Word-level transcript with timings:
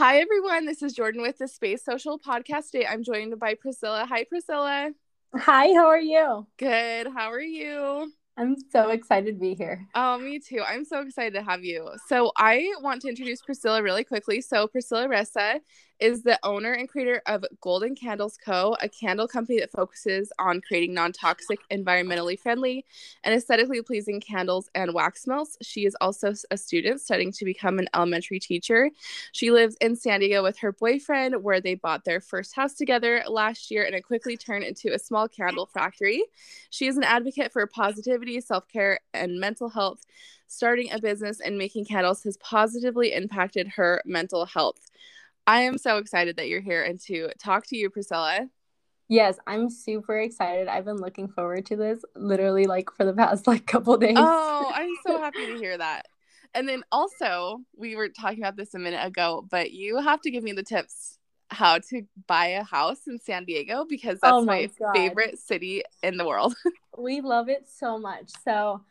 Hi, 0.00 0.16
everyone. 0.16 0.64
This 0.64 0.82
is 0.82 0.94
Jordan 0.94 1.20
with 1.20 1.36
the 1.36 1.46
Space 1.46 1.84
Social 1.84 2.18
Podcast 2.18 2.70
Day. 2.70 2.86
I'm 2.86 3.02
joined 3.02 3.38
by 3.38 3.52
Priscilla. 3.52 4.06
Hi, 4.08 4.24
Priscilla. 4.24 4.92
Hi, 5.36 5.74
how 5.74 5.88
are 5.88 6.00
you? 6.00 6.46
Good. 6.56 7.08
How 7.08 7.30
are 7.30 7.38
you? 7.38 8.10
I'm 8.38 8.56
so 8.70 8.88
excited 8.88 9.34
to 9.34 9.38
be 9.38 9.52
here. 9.52 9.86
Oh, 9.94 10.16
me 10.16 10.38
too. 10.38 10.62
I'm 10.66 10.86
so 10.86 11.02
excited 11.02 11.34
to 11.34 11.42
have 11.42 11.64
you. 11.64 11.90
So, 12.08 12.32
I 12.38 12.72
want 12.80 13.02
to 13.02 13.10
introduce 13.10 13.42
Priscilla 13.42 13.82
really 13.82 14.02
quickly. 14.02 14.40
So, 14.40 14.66
Priscilla 14.68 15.06
Reza 15.06 15.60
is 16.00 16.22
the 16.22 16.38
owner 16.42 16.72
and 16.72 16.88
creator 16.88 17.22
of 17.26 17.44
Golden 17.60 17.94
Candles 17.94 18.38
Co., 18.42 18.76
a 18.80 18.88
candle 18.88 19.28
company 19.28 19.60
that 19.60 19.70
focuses 19.70 20.32
on 20.38 20.60
creating 20.60 20.94
non 20.94 21.12
toxic, 21.12 21.58
environmentally 21.70 22.38
friendly, 22.38 22.84
and 23.24 23.34
aesthetically 23.34 23.82
pleasing 23.82 24.20
candles 24.20 24.70
and 24.74 24.94
wax 24.94 25.26
melts. 25.26 25.56
She 25.62 25.84
is 25.86 25.96
also 26.00 26.34
a 26.50 26.56
student 26.56 27.00
studying 27.00 27.32
to 27.32 27.44
become 27.44 27.78
an 27.78 27.88
elementary 27.94 28.40
teacher. 28.40 28.90
She 29.32 29.50
lives 29.50 29.76
in 29.80 29.96
San 29.96 30.20
Diego 30.20 30.42
with 30.42 30.58
her 30.58 30.72
boyfriend, 30.72 31.42
where 31.42 31.60
they 31.60 31.74
bought 31.74 32.04
their 32.04 32.20
first 32.20 32.54
house 32.54 32.74
together 32.74 33.22
last 33.28 33.70
year, 33.70 33.84
and 33.84 33.94
it 33.94 34.02
quickly 34.02 34.36
turned 34.36 34.64
into 34.64 34.92
a 34.94 34.98
small 34.98 35.28
candle 35.28 35.66
factory. 35.66 36.24
She 36.70 36.86
is 36.86 36.96
an 36.96 37.04
advocate 37.04 37.52
for 37.52 37.66
positivity, 37.66 38.40
self 38.40 38.68
care, 38.68 39.00
and 39.12 39.38
mental 39.38 39.68
health. 39.68 40.06
Starting 40.46 40.90
a 40.90 40.98
business 40.98 41.38
and 41.38 41.56
making 41.56 41.84
candles 41.84 42.24
has 42.24 42.36
positively 42.38 43.12
impacted 43.12 43.68
her 43.68 44.02
mental 44.04 44.46
health. 44.46 44.90
I 45.50 45.62
am 45.62 45.78
so 45.78 45.96
excited 45.96 46.36
that 46.36 46.48
you're 46.48 46.60
here 46.60 46.84
and 46.84 47.00
to 47.06 47.30
talk 47.40 47.66
to 47.66 47.76
you, 47.76 47.90
Priscilla. 47.90 48.48
Yes, 49.08 49.36
I'm 49.48 49.68
super 49.68 50.16
excited. 50.16 50.68
I've 50.68 50.84
been 50.84 50.98
looking 50.98 51.26
forward 51.26 51.66
to 51.66 51.76
this 51.76 52.04
literally 52.14 52.66
like 52.66 52.88
for 52.92 53.04
the 53.04 53.12
past 53.12 53.46
like 53.48 53.66
couple 53.66 53.96
days. 53.96 54.14
Oh, 54.16 54.70
I'm 54.72 54.92
so 55.04 55.18
happy 55.20 55.44
to 55.46 55.56
hear 55.56 55.76
that. 55.76 56.06
And 56.54 56.68
then 56.68 56.84
also, 56.92 57.58
we 57.76 57.96
were 57.96 58.10
talking 58.10 58.38
about 58.38 58.54
this 58.54 58.74
a 58.74 58.78
minute 58.78 59.04
ago, 59.04 59.44
but 59.50 59.72
you 59.72 59.98
have 59.98 60.20
to 60.20 60.30
give 60.30 60.44
me 60.44 60.52
the 60.52 60.62
tips 60.62 61.18
how 61.48 61.78
to 61.78 62.02
buy 62.28 62.46
a 62.46 62.62
house 62.62 63.08
in 63.08 63.18
San 63.18 63.44
Diego 63.44 63.84
because 63.88 64.20
oh 64.22 64.28
that's 64.30 64.34
oh 64.36 64.44
my, 64.44 64.70
my 64.78 64.92
favorite 64.94 65.40
city 65.40 65.82
in 66.04 66.16
the 66.16 66.24
world. 66.24 66.54
we 66.96 67.22
love 67.22 67.48
it 67.48 67.68
so 67.68 67.98
much. 67.98 68.30
So, 68.44 68.82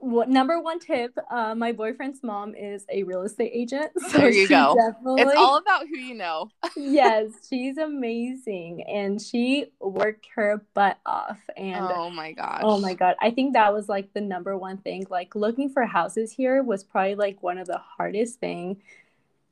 what 0.00 0.28
number 0.28 0.60
one 0.60 0.78
tip 0.78 1.16
uh, 1.30 1.54
my 1.54 1.72
boyfriend's 1.72 2.22
mom 2.22 2.54
is 2.54 2.84
a 2.90 3.02
real 3.02 3.22
estate 3.22 3.50
agent 3.52 3.90
so 4.08 4.18
there 4.18 4.30
you 4.30 4.48
go. 4.48 4.76
It's 5.16 5.36
all 5.36 5.56
about 5.56 5.86
who 5.88 5.96
you 5.96 6.14
know. 6.14 6.50
Yes 6.76 7.30
she's 7.48 7.78
amazing 7.78 8.84
and 8.84 9.20
she 9.20 9.66
worked 9.80 10.28
her 10.34 10.64
butt 10.74 10.98
off 11.06 11.38
and 11.56 11.76
oh 11.80 12.10
my 12.10 12.32
god, 12.32 12.60
oh 12.62 12.78
my 12.78 12.94
god 12.94 13.16
i 13.20 13.30
think 13.30 13.54
that 13.54 13.72
was 13.72 13.88
like 13.88 14.12
the 14.12 14.20
number 14.20 14.56
one 14.56 14.78
thing 14.78 15.06
like 15.10 15.34
looking 15.34 15.70
for 15.70 15.84
houses 15.84 16.32
here 16.32 16.62
was 16.62 16.84
probably 16.84 17.14
like 17.14 17.42
one 17.42 17.58
of 17.58 17.66
the 17.66 17.78
hardest 17.78 18.40
thing 18.40 18.80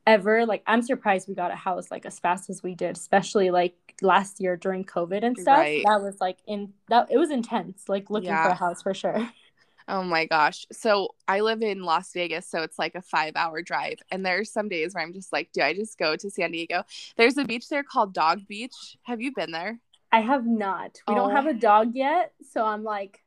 ever. 0.06 0.44
Like 0.46 0.62
i'm 0.66 0.82
surprised 0.82 1.28
we 1.28 1.34
got 1.34 1.50
a 1.50 1.56
house 1.56 1.90
like 1.90 2.06
as 2.06 2.18
fast 2.18 2.50
as 2.50 2.62
we 2.62 2.74
did 2.74 2.96
especially 2.96 3.50
like 3.50 3.74
last 4.02 4.40
year 4.40 4.56
during 4.56 4.84
covid 4.84 5.24
and 5.24 5.38
stuff. 5.38 5.58
Right. 5.58 5.82
that 5.86 6.02
was 6.02 6.20
like 6.20 6.38
in 6.46 6.72
that 6.88 7.08
it 7.10 7.16
was 7.18 7.30
intense 7.30 7.84
like 7.88 8.10
looking 8.10 8.28
yeah. 8.30 8.44
for 8.44 8.50
a 8.50 8.54
house 8.54 8.82
for 8.82 8.92
sure 8.92 9.30
Oh 9.86 10.02
my 10.02 10.24
gosh. 10.24 10.66
So 10.72 11.08
I 11.28 11.40
live 11.40 11.62
in 11.62 11.82
Las 11.82 12.12
Vegas, 12.12 12.48
so 12.48 12.62
it's 12.62 12.78
like 12.78 12.94
a 12.94 13.02
five 13.02 13.34
hour 13.36 13.60
drive. 13.60 13.98
And 14.10 14.24
there's 14.24 14.50
some 14.50 14.68
days 14.68 14.94
where 14.94 15.04
I'm 15.04 15.12
just 15.12 15.32
like, 15.32 15.50
do 15.52 15.60
I 15.60 15.74
just 15.74 15.98
go 15.98 16.16
to 16.16 16.30
San 16.30 16.52
Diego? 16.52 16.84
There's 17.16 17.36
a 17.36 17.44
beach 17.44 17.68
there 17.68 17.82
called 17.82 18.14
Dog 18.14 18.46
Beach. 18.48 18.96
Have 19.02 19.20
you 19.20 19.32
been 19.34 19.50
there? 19.50 19.78
I 20.10 20.20
have 20.20 20.46
not. 20.46 20.98
We 21.06 21.14
oh. 21.14 21.16
don't 21.16 21.32
have 21.32 21.46
oh. 21.46 21.50
a 21.50 21.54
dog 21.54 21.94
yet. 21.94 22.32
So 22.50 22.64
I'm 22.64 22.84
like 22.84 23.20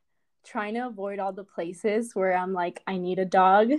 trying 0.44 0.74
to 0.74 0.86
avoid 0.86 1.18
all 1.18 1.32
the 1.32 1.44
places 1.44 2.14
where 2.14 2.34
I'm 2.34 2.52
like, 2.52 2.82
I 2.86 2.96
need 2.96 3.18
a 3.18 3.24
dog. 3.24 3.70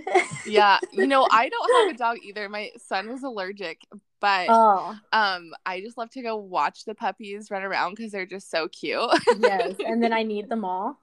yeah. 0.46 0.78
You 0.92 1.06
know, 1.06 1.26
I 1.30 1.48
don't 1.48 1.86
have 1.86 1.94
a 1.94 1.98
dog 1.98 2.18
either. 2.24 2.48
My 2.48 2.70
son 2.78 3.10
was 3.10 3.22
allergic, 3.22 3.82
but 4.20 4.46
oh. 4.50 4.94
um, 5.12 5.52
I 5.64 5.80
just 5.80 5.96
love 5.96 6.10
to 6.10 6.22
go 6.22 6.36
watch 6.36 6.84
the 6.84 6.94
puppies 6.94 7.50
run 7.50 7.62
around 7.62 7.96
because 7.96 8.12
they're 8.12 8.26
just 8.26 8.50
so 8.50 8.68
cute. 8.68 9.00
yes, 9.38 9.74
and 9.84 10.02
then 10.02 10.12
I 10.12 10.22
need 10.22 10.48
them 10.50 10.64
all. 10.64 11.00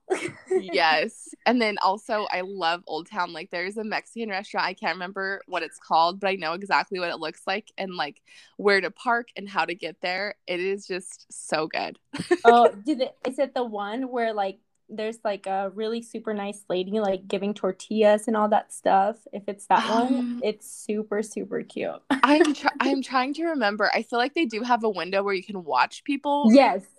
yes, 0.50 1.34
and 1.46 1.62
then 1.62 1.78
also 1.80 2.28
I 2.32 2.42
love 2.42 2.84
Old 2.86 3.10
Town. 3.10 3.34
Like 3.34 3.50
there's 3.50 3.78
a 3.78 3.84
Mexican 3.84 4.30
restaurant. 4.30 4.68
I 4.68 4.74
can't 4.74 4.96
remember 4.96 5.42
what 5.48 5.64
it's 5.64 5.80
called, 5.80 6.20
but 6.20 6.30
I 6.30 6.36
know 6.36 6.54
exactly 6.54 7.00
what 7.00 7.10
it 7.10 7.20
looks 7.20 7.42
like 7.48 7.72
and 7.78 7.96
like 7.96 8.22
where 8.58 8.80
to 8.80 8.92
park 8.92 9.30
and 9.36 9.50
how 9.50 9.66
to 9.66 9.74
get 9.74 10.00
there. 10.02 10.36
It 10.46 10.60
is 10.60 10.86
just 10.86 11.26
so 11.32 11.68
good. 11.68 11.98
oh, 12.46 12.70
did 12.86 13.02
it? 13.02 13.16
Is 13.28 13.40
it 13.40 13.54
the 13.54 13.66
one 13.66 14.10
where 14.10 14.34
like 14.34 14.60
there's 14.90 15.20
like 15.24 15.48
a 15.48 15.72
really 15.76 16.02
super 16.02 16.34
nice 16.34 16.64
lady 16.70 17.00
like 17.00 17.28
giving 17.28 17.54
tortillas 17.54 18.28
and 18.28 18.38
all 18.38 18.50
that 18.50 18.74
stuff. 18.74 19.18
If 19.34 19.44
it's 19.48 19.66
that 19.68 19.90
one, 19.90 20.40
it's 20.44 20.70
super 20.70 21.22
super 21.22 21.62
cute. 21.64 22.02
I'm 22.10 22.54
tr- 22.54 22.68
I'm 22.80 23.02
trying 23.02 23.34
to 23.36 23.46
remember. 23.46 23.90
I 23.94 24.04
feel 24.04 24.20
like 24.20 24.34
they 24.34 24.46
do 24.46 24.62
have 24.62 24.84
a 24.84 24.90
window 24.90 25.24
where 25.24 25.34
you 25.34 25.44
can 25.44 25.64
watch 25.64 26.04
people. 26.04 26.50
Yes. 26.52 26.84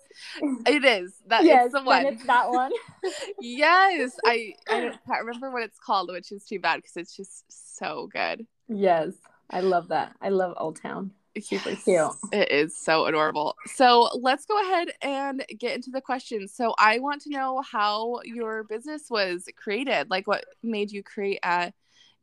It 0.67 0.83
is 0.83 1.13
that 1.27 1.45
yes, 1.45 1.71
the 1.71 1.81
one. 1.81 2.05
It's 2.05 2.25
that 2.25 2.49
one. 2.49 2.71
yes, 3.39 4.17
I 4.25 4.55
I 4.67 4.91
can't 5.07 5.25
remember 5.25 5.51
what 5.51 5.63
it's 5.63 5.79
called, 5.79 6.09
which 6.11 6.31
is 6.31 6.43
too 6.43 6.59
bad 6.59 6.77
because 6.77 6.97
it's 6.97 7.15
just 7.15 7.45
so 7.77 8.09
good. 8.11 8.45
Yes, 8.67 9.13
I 9.49 9.61
love 9.61 9.89
that. 9.89 10.15
I 10.19 10.29
love 10.29 10.55
Old 10.57 10.81
Town 10.81 11.11
super 11.41 11.71
yes, 11.71 11.83
cute. 11.83 12.11
It 12.31 12.51
is 12.51 12.77
so 12.77 13.05
adorable. 13.05 13.55
So 13.65 14.09
let's 14.19 14.45
go 14.45 14.59
ahead 14.61 14.89
and 15.01 15.45
get 15.57 15.75
into 15.75 15.91
the 15.91 16.01
questions. 16.01 16.53
So 16.53 16.73
I 16.77 16.99
want 16.99 17.21
to 17.23 17.29
know 17.29 17.61
how 17.61 18.21
your 18.23 18.63
business 18.63 19.09
was 19.09 19.45
created. 19.55 20.09
Like 20.09 20.27
what 20.27 20.45
made 20.63 20.91
you 20.91 21.03
create 21.03 21.39
uh, 21.43 21.71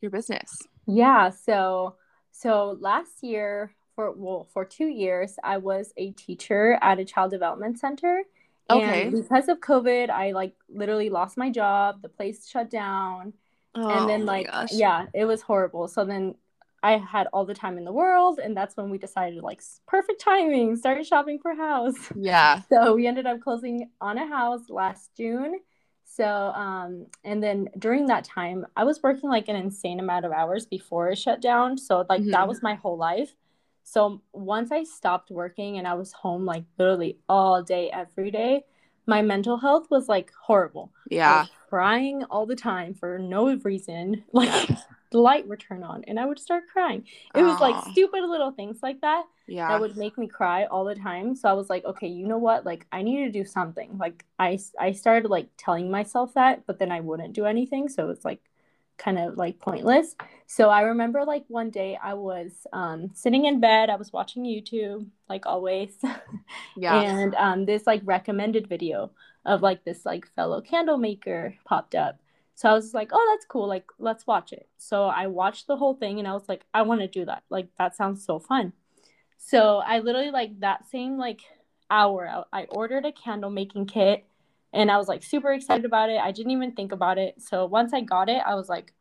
your 0.00 0.10
business? 0.10 0.62
Yeah. 0.86 1.30
So 1.30 1.96
so 2.32 2.76
last 2.80 3.22
year 3.22 3.72
for 3.94 4.12
well 4.12 4.46
for 4.52 4.64
two 4.64 4.88
years 4.88 5.36
I 5.42 5.56
was 5.56 5.92
a 5.96 6.10
teacher 6.12 6.78
at 6.82 6.98
a 6.98 7.04
child 7.04 7.30
development 7.30 7.78
center. 7.78 8.22
Okay. 8.68 9.02
And 9.04 9.12
because 9.12 9.48
of 9.48 9.60
COVID, 9.60 10.10
I 10.10 10.32
like 10.32 10.54
literally 10.68 11.08
lost 11.08 11.36
my 11.36 11.50
job. 11.50 12.02
The 12.02 12.08
place 12.08 12.48
shut 12.48 12.70
down. 12.70 13.32
Oh, 13.74 13.88
and 13.88 14.08
then 14.08 14.26
like 14.26 14.48
yeah, 14.70 15.06
it 15.14 15.24
was 15.24 15.42
horrible. 15.42 15.86
So 15.88 16.04
then 16.04 16.34
I 16.82 16.98
had 16.98 17.26
all 17.32 17.44
the 17.44 17.54
time 17.54 17.78
in 17.78 17.84
the 17.84 17.92
world, 17.92 18.38
and 18.38 18.56
that's 18.56 18.76
when 18.76 18.90
we 18.90 18.98
decided 18.98 19.42
like 19.42 19.62
perfect 19.86 20.20
timing, 20.20 20.76
started 20.76 21.06
shopping 21.06 21.38
for 21.40 21.52
a 21.52 21.56
house. 21.56 21.94
Yeah. 22.14 22.62
So 22.68 22.94
we 22.94 23.06
ended 23.06 23.26
up 23.26 23.40
closing 23.40 23.90
on 24.00 24.18
a 24.18 24.26
house 24.26 24.68
last 24.68 25.10
June. 25.16 25.60
So 26.04 26.24
um, 26.24 27.06
and 27.24 27.42
then 27.42 27.68
during 27.78 28.06
that 28.06 28.24
time, 28.24 28.66
I 28.76 28.84
was 28.84 29.02
working 29.02 29.28
like 29.28 29.48
an 29.48 29.56
insane 29.56 30.00
amount 30.00 30.24
of 30.24 30.32
hours 30.32 30.66
before 30.66 31.10
it 31.10 31.18
shut 31.18 31.40
down. 31.40 31.76
So 31.78 32.04
like 32.08 32.20
mm-hmm. 32.20 32.30
that 32.30 32.48
was 32.48 32.62
my 32.62 32.74
whole 32.74 32.96
life. 32.96 33.34
So 33.82 34.22
once 34.32 34.72
I 34.72 34.82
stopped 34.82 35.30
working 35.30 35.78
and 35.78 35.86
I 35.86 35.94
was 35.94 36.12
home 36.12 36.44
like 36.44 36.64
literally 36.78 37.18
all 37.28 37.62
day 37.62 37.90
every 37.90 38.30
day, 38.30 38.64
my 39.06 39.22
mental 39.22 39.56
health 39.56 39.86
was 39.90 40.08
like 40.08 40.32
horrible. 40.40 40.92
Yeah. 41.10 41.46
crying 41.68 42.24
all 42.24 42.46
the 42.46 42.56
time 42.56 42.94
for 42.94 43.18
no 43.18 43.54
reason. 43.56 44.24
Like 44.32 44.68
the 45.12 45.18
light 45.18 45.46
would 45.46 45.60
turn 45.60 45.84
on 45.84 46.04
and 46.08 46.18
I 46.18 46.26
would 46.26 46.38
start 46.38 46.64
crying. 46.72 47.04
It 47.34 47.42
was 47.42 47.60
like 47.60 47.76
stupid 47.92 48.24
little 48.24 48.50
things 48.50 48.78
like 48.82 49.00
that 49.02 49.24
yeah. 49.46 49.68
that 49.68 49.80
would 49.80 49.96
make 49.96 50.18
me 50.18 50.26
cry 50.26 50.64
all 50.64 50.84
the 50.84 50.94
time. 50.94 51.36
So 51.36 51.48
I 51.48 51.52
was 51.52 51.70
like, 51.70 51.84
okay, 51.84 52.08
you 52.08 52.26
know 52.26 52.38
what? 52.38 52.66
Like 52.66 52.86
I 52.92 53.02
need 53.02 53.24
to 53.24 53.30
do 53.30 53.44
something. 53.44 53.96
Like 53.98 54.24
I 54.38 54.58
I 54.78 54.92
started 54.92 55.30
like 55.30 55.48
telling 55.56 55.90
myself 55.90 56.34
that, 56.34 56.66
but 56.66 56.78
then 56.78 56.90
I 56.90 57.00
wouldn't 57.00 57.34
do 57.34 57.46
anything. 57.46 57.88
So 57.88 58.10
it's 58.10 58.24
like 58.24 58.40
kind 58.98 59.18
of 59.18 59.36
like 59.36 59.58
pointless. 59.58 60.14
So 60.46 60.68
I 60.70 60.82
remember 60.82 61.24
like 61.24 61.44
one 61.48 61.70
day 61.70 61.98
I 62.02 62.14
was 62.14 62.66
um, 62.72 63.10
sitting 63.14 63.44
in 63.44 63.60
bed, 63.60 63.90
I 63.90 63.96
was 63.96 64.12
watching 64.12 64.44
YouTube 64.44 65.06
like 65.28 65.46
always. 65.46 65.94
yeah. 66.76 67.00
and 67.00 67.34
um, 67.34 67.64
this 67.66 67.86
like 67.86 68.02
recommended 68.04 68.68
video 68.68 69.10
of 69.44 69.62
like 69.62 69.84
this 69.84 70.04
like 70.04 70.26
fellow 70.34 70.60
candle 70.60 70.98
maker 70.98 71.54
popped 71.64 71.94
up. 71.94 72.18
So 72.56 72.70
I 72.70 72.72
was 72.72 72.94
like, 72.94 73.10
oh, 73.12 73.32
that's 73.34 73.44
cool. 73.44 73.68
Like, 73.68 73.84
let's 73.98 74.26
watch 74.26 74.54
it. 74.54 74.66
So 74.78 75.04
I 75.04 75.26
watched 75.26 75.66
the 75.66 75.76
whole 75.76 75.94
thing 75.94 76.18
and 76.18 76.26
I 76.26 76.32
was 76.32 76.48
like, 76.48 76.64
I 76.72 76.82
want 76.82 77.02
to 77.02 77.06
do 77.06 77.26
that. 77.26 77.42
Like, 77.50 77.68
that 77.76 77.94
sounds 77.94 78.24
so 78.24 78.38
fun. 78.38 78.72
So 79.36 79.82
I 79.86 79.98
literally, 79.98 80.30
like, 80.30 80.60
that 80.60 80.88
same, 80.90 81.18
like, 81.18 81.42
hour, 81.90 82.46
I 82.50 82.64
ordered 82.70 83.04
a 83.04 83.12
candle 83.12 83.50
making 83.50 83.86
kit 83.86 84.24
and 84.72 84.90
I 84.90 84.98
was 84.98 85.08
like 85.08 85.22
super 85.22 85.52
excited 85.52 85.84
about 85.84 86.10
it. 86.10 86.18
I 86.18 86.32
didn't 86.32 86.52
even 86.52 86.72
think 86.72 86.92
about 86.92 87.18
it. 87.18 87.40
So 87.40 87.66
once 87.66 87.92
I 87.92 88.00
got 88.00 88.28
it, 88.28 88.42
I 88.46 88.54
was 88.54 88.68
like, 88.68 88.92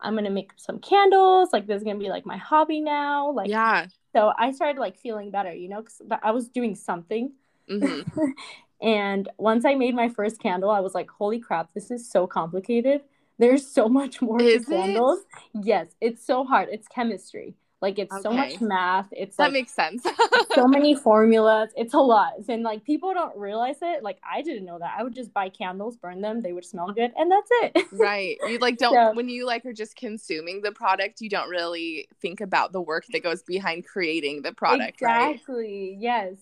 I'm 0.00 0.14
going 0.14 0.24
to 0.24 0.30
make 0.30 0.52
some 0.56 0.78
candles. 0.80 1.50
Like, 1.52 1.66
this 1.66 1.78
is 1.78 1.84
going 1.84 1.96
to 1.96 2.02
be 2.02 2.10
like 2.10 2.26
my 2.26 2.36
hobby 2.36 2.80
now. 2.80 3.30
Like, 3.30 3.48
yeah. 3.48 3.86
So 4.14 4.32
I 4.36 4.50
started 4.52 4.80
like 4.80 4.98
feeling 4.98 5.30
better, 5.30 5.52
you 5.52 5.68
know, 5.68 5.80
because 5.80 6.02
I 6.22 6.32
was 6.32 6.48
doing 6.48 6.74
something. 6.74 7.32
Mm-hmm. 7.70 8.30
And 8.82 9.28
once 9.38 9.64
I 9.64 9.76
made 9.76 9.94
my 9.94 10.08
first 10.08 10.40
candle, 10.40 10.68
I 10.68 10.80
was 10.80 10.92
like, 10.92 11.08
holy 11.08 11.38
crap, 11.38 11.72
this 11.72 11.90
is 11.92 12.10
so 12.10 12.26
complicated. 12.26 13.02
There's 13.38 13.66
so 13.66 13.88
much 13.88 14.20
more 14.20 14.42
is 14.42 14.64
to 14.64 14.72
candles. 14.72 15.20
Yes, 15.54 15.86
it's 16.00 16.26
so 16.26 16.44
hard. 16.44 16.68
It's 16.70 16.88
chemistry. 16.88 17.54
Like 17.82 17.98
it's 17.98 18.12
okay. 18.12 18.22
so 18.22 18.30
much 18.30 18.60
math. 18.60 19.08
It's 19.10 19.36
that 19.36 19.44
like, 19.46 19.52
makes 19.52 19.72
sense. 19.72 20.06
so 20.54 20.68
many 20.68 20.94
formulas. 20.94 21.70
It's 21.76 21.94
a 21.94 21.98
lot. 21.98 22.34
And 22.48 22.62
like 22.62 22.84
people 22.84 23.12
don't 23.12 23.36
realize 23.36 23.78
it. 23.82 24.04
Like 24.04 24.18
I 24.24 24.40
didn't 24.40 24.64
know 24.64 24.78
that. 24.78 24.94
I 24.96 25.02
would 25.02 25.16
just 25.16 25.34
buy 25.34 25.48
candles, 25.48 25.96
burn 25.96 26.20
them, 26.20 26.42
they 26.42 26.52
would 26.52 26.64
smell 26.64 26.92
good, 26.92 27.10
and 27.16 27.30
that's 27.30 27.50
it. 27.50 27.86
right. 27.92 28.36
You 28.46 28.58
like 28.58 28.78
don't 28.78 28.94
so, 28.94 29.12
when 29.14 29.28
you 29.28 29.44
like 29.46 29.66
are 29.66 29.72
just 29.72 29.96
consuming 29.96 30.62
the 30.62 30.70
product, 30.70 31.20
you 31.20 31.28
don't 31.28 31.48
really 31.48 32.06
think 32.20 32.40
about 32.40 32.70
the 32.70 32.80
work 32.80 33.04
that 33.10 33.24
goes 33.24 33.42
behind 33.42 33.84
creating 33.84 34.42
the 34.42 34.52
product. 34.52 35.00
Exactly. 35.02 35.90
Right? 35.94 36.00
Yes. 36.00 36.36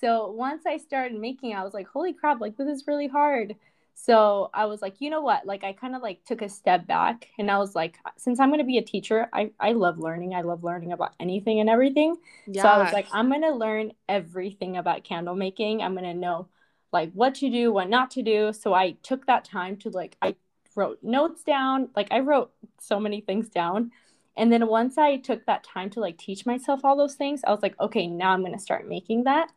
So 0.00 0.30
once 0.30 0.64
I 0.64 0.76
started 0.76 1.18
making, 1.18 1.54
I 1.54 1.64
was 1.64 1.74
like, 1.74 1.88
holy 1.88 2.12
crap, 2.12 2.40
like 2.40 2.56
this 2.56 2.68
is 2.68 2.86
really 2.86 3.08
hard. 3.08 3.56
So 3.94 4.50
I 4.52 4.66
was 4.66 4.82
like, 4.82 5.00
you 5.00 5.08
know 5.08 5.22
what? 5.22 5.46
Like 5.46 5.64
I 5.64 5.72
kind 5.72 5.94
of 5.94 6.02
like 6.02 6.24
took 6.24 6.42
a 6.42 6.48
step 6.48 6.86
back 6.86 7.28
and 7.38 7.50
I 7.50 7.58
was 7.58 7.74
like, 7.74 7.96
since 8.16 8.40
I'm 8.40 8.50
gonna 8.50 8.64
be 8.64 8.78
a 8.78 8.82
teacher, 8.82 9.28
I, 9.32 9.50
I 9.58 9.72
love 9.72 9.98
learning. 9.98 10.34
I 10.34 10.42
love 10.42 10.64
learning 10.64 10.92
about 10.92 11.14
anything 11.20 11.60
and 11.60 11.70
everything. 11.70 12.16
Yeah. 12.46 12.62
So 12.62 12.68
I 12.68 12.82
was 12.82 12.92
like, 12.92 13.06
I'm 13.12 13.30
gonna 13.30 13.54
learn 13.54 13.92
everything 14.08 14.76
about 14.76 15.04
candle 15.04 15.36
making. 15.36 15.80
I'm 15.80 15.94
gonna 15.94 16.12
know 16.14 16.48
like 16.92 17.12
what 17.12 17.36
to 17.36 17.50
do, 17.50 17.72
what 17.72 17.88
not 17.88 18.10
to 18.12 18.22
do. 18.22 18.52
So 18.52 18.74
I 18.74 18.92
took 19.02 19.26
that 19.26 19.44
time 19.44 19.76
to 19.78 19.90
like 19.90 20.16
I 20.20 20.34
wrote 20.74 20.98
notes 21.02 21.44
down. 21.44 21.88
Like 21.94 22.08
I 22.10 22.20
wrote 22.20 22.52
so 22.80 22.98
many 22.98 23.20
things 23.20 23.48
down. 23.48 23.92
And 24.36 24.52
then 24.52 24.66
once 24.66 24.98
I 24.98 25.18
took 25.18 25.46
that 25.46 25.62
time 25.62 25.90
to 25.90 26.00
like 26.00 26.18
teach 26.18 26.44
myself 26.44 26.80
all 26.84 26.96
those 26.96 27.14
things, 27.14 27.42
I 27.46 27.52
was 27.52 27.62
like, 27.62 27.78
okay, 27.80 28.08
now 28.08 28.32
I'm 28.32 28.42
gonna 28.42 28.58
start 28.58 28.88
making 28.88 29.24
that. 29.24 29.50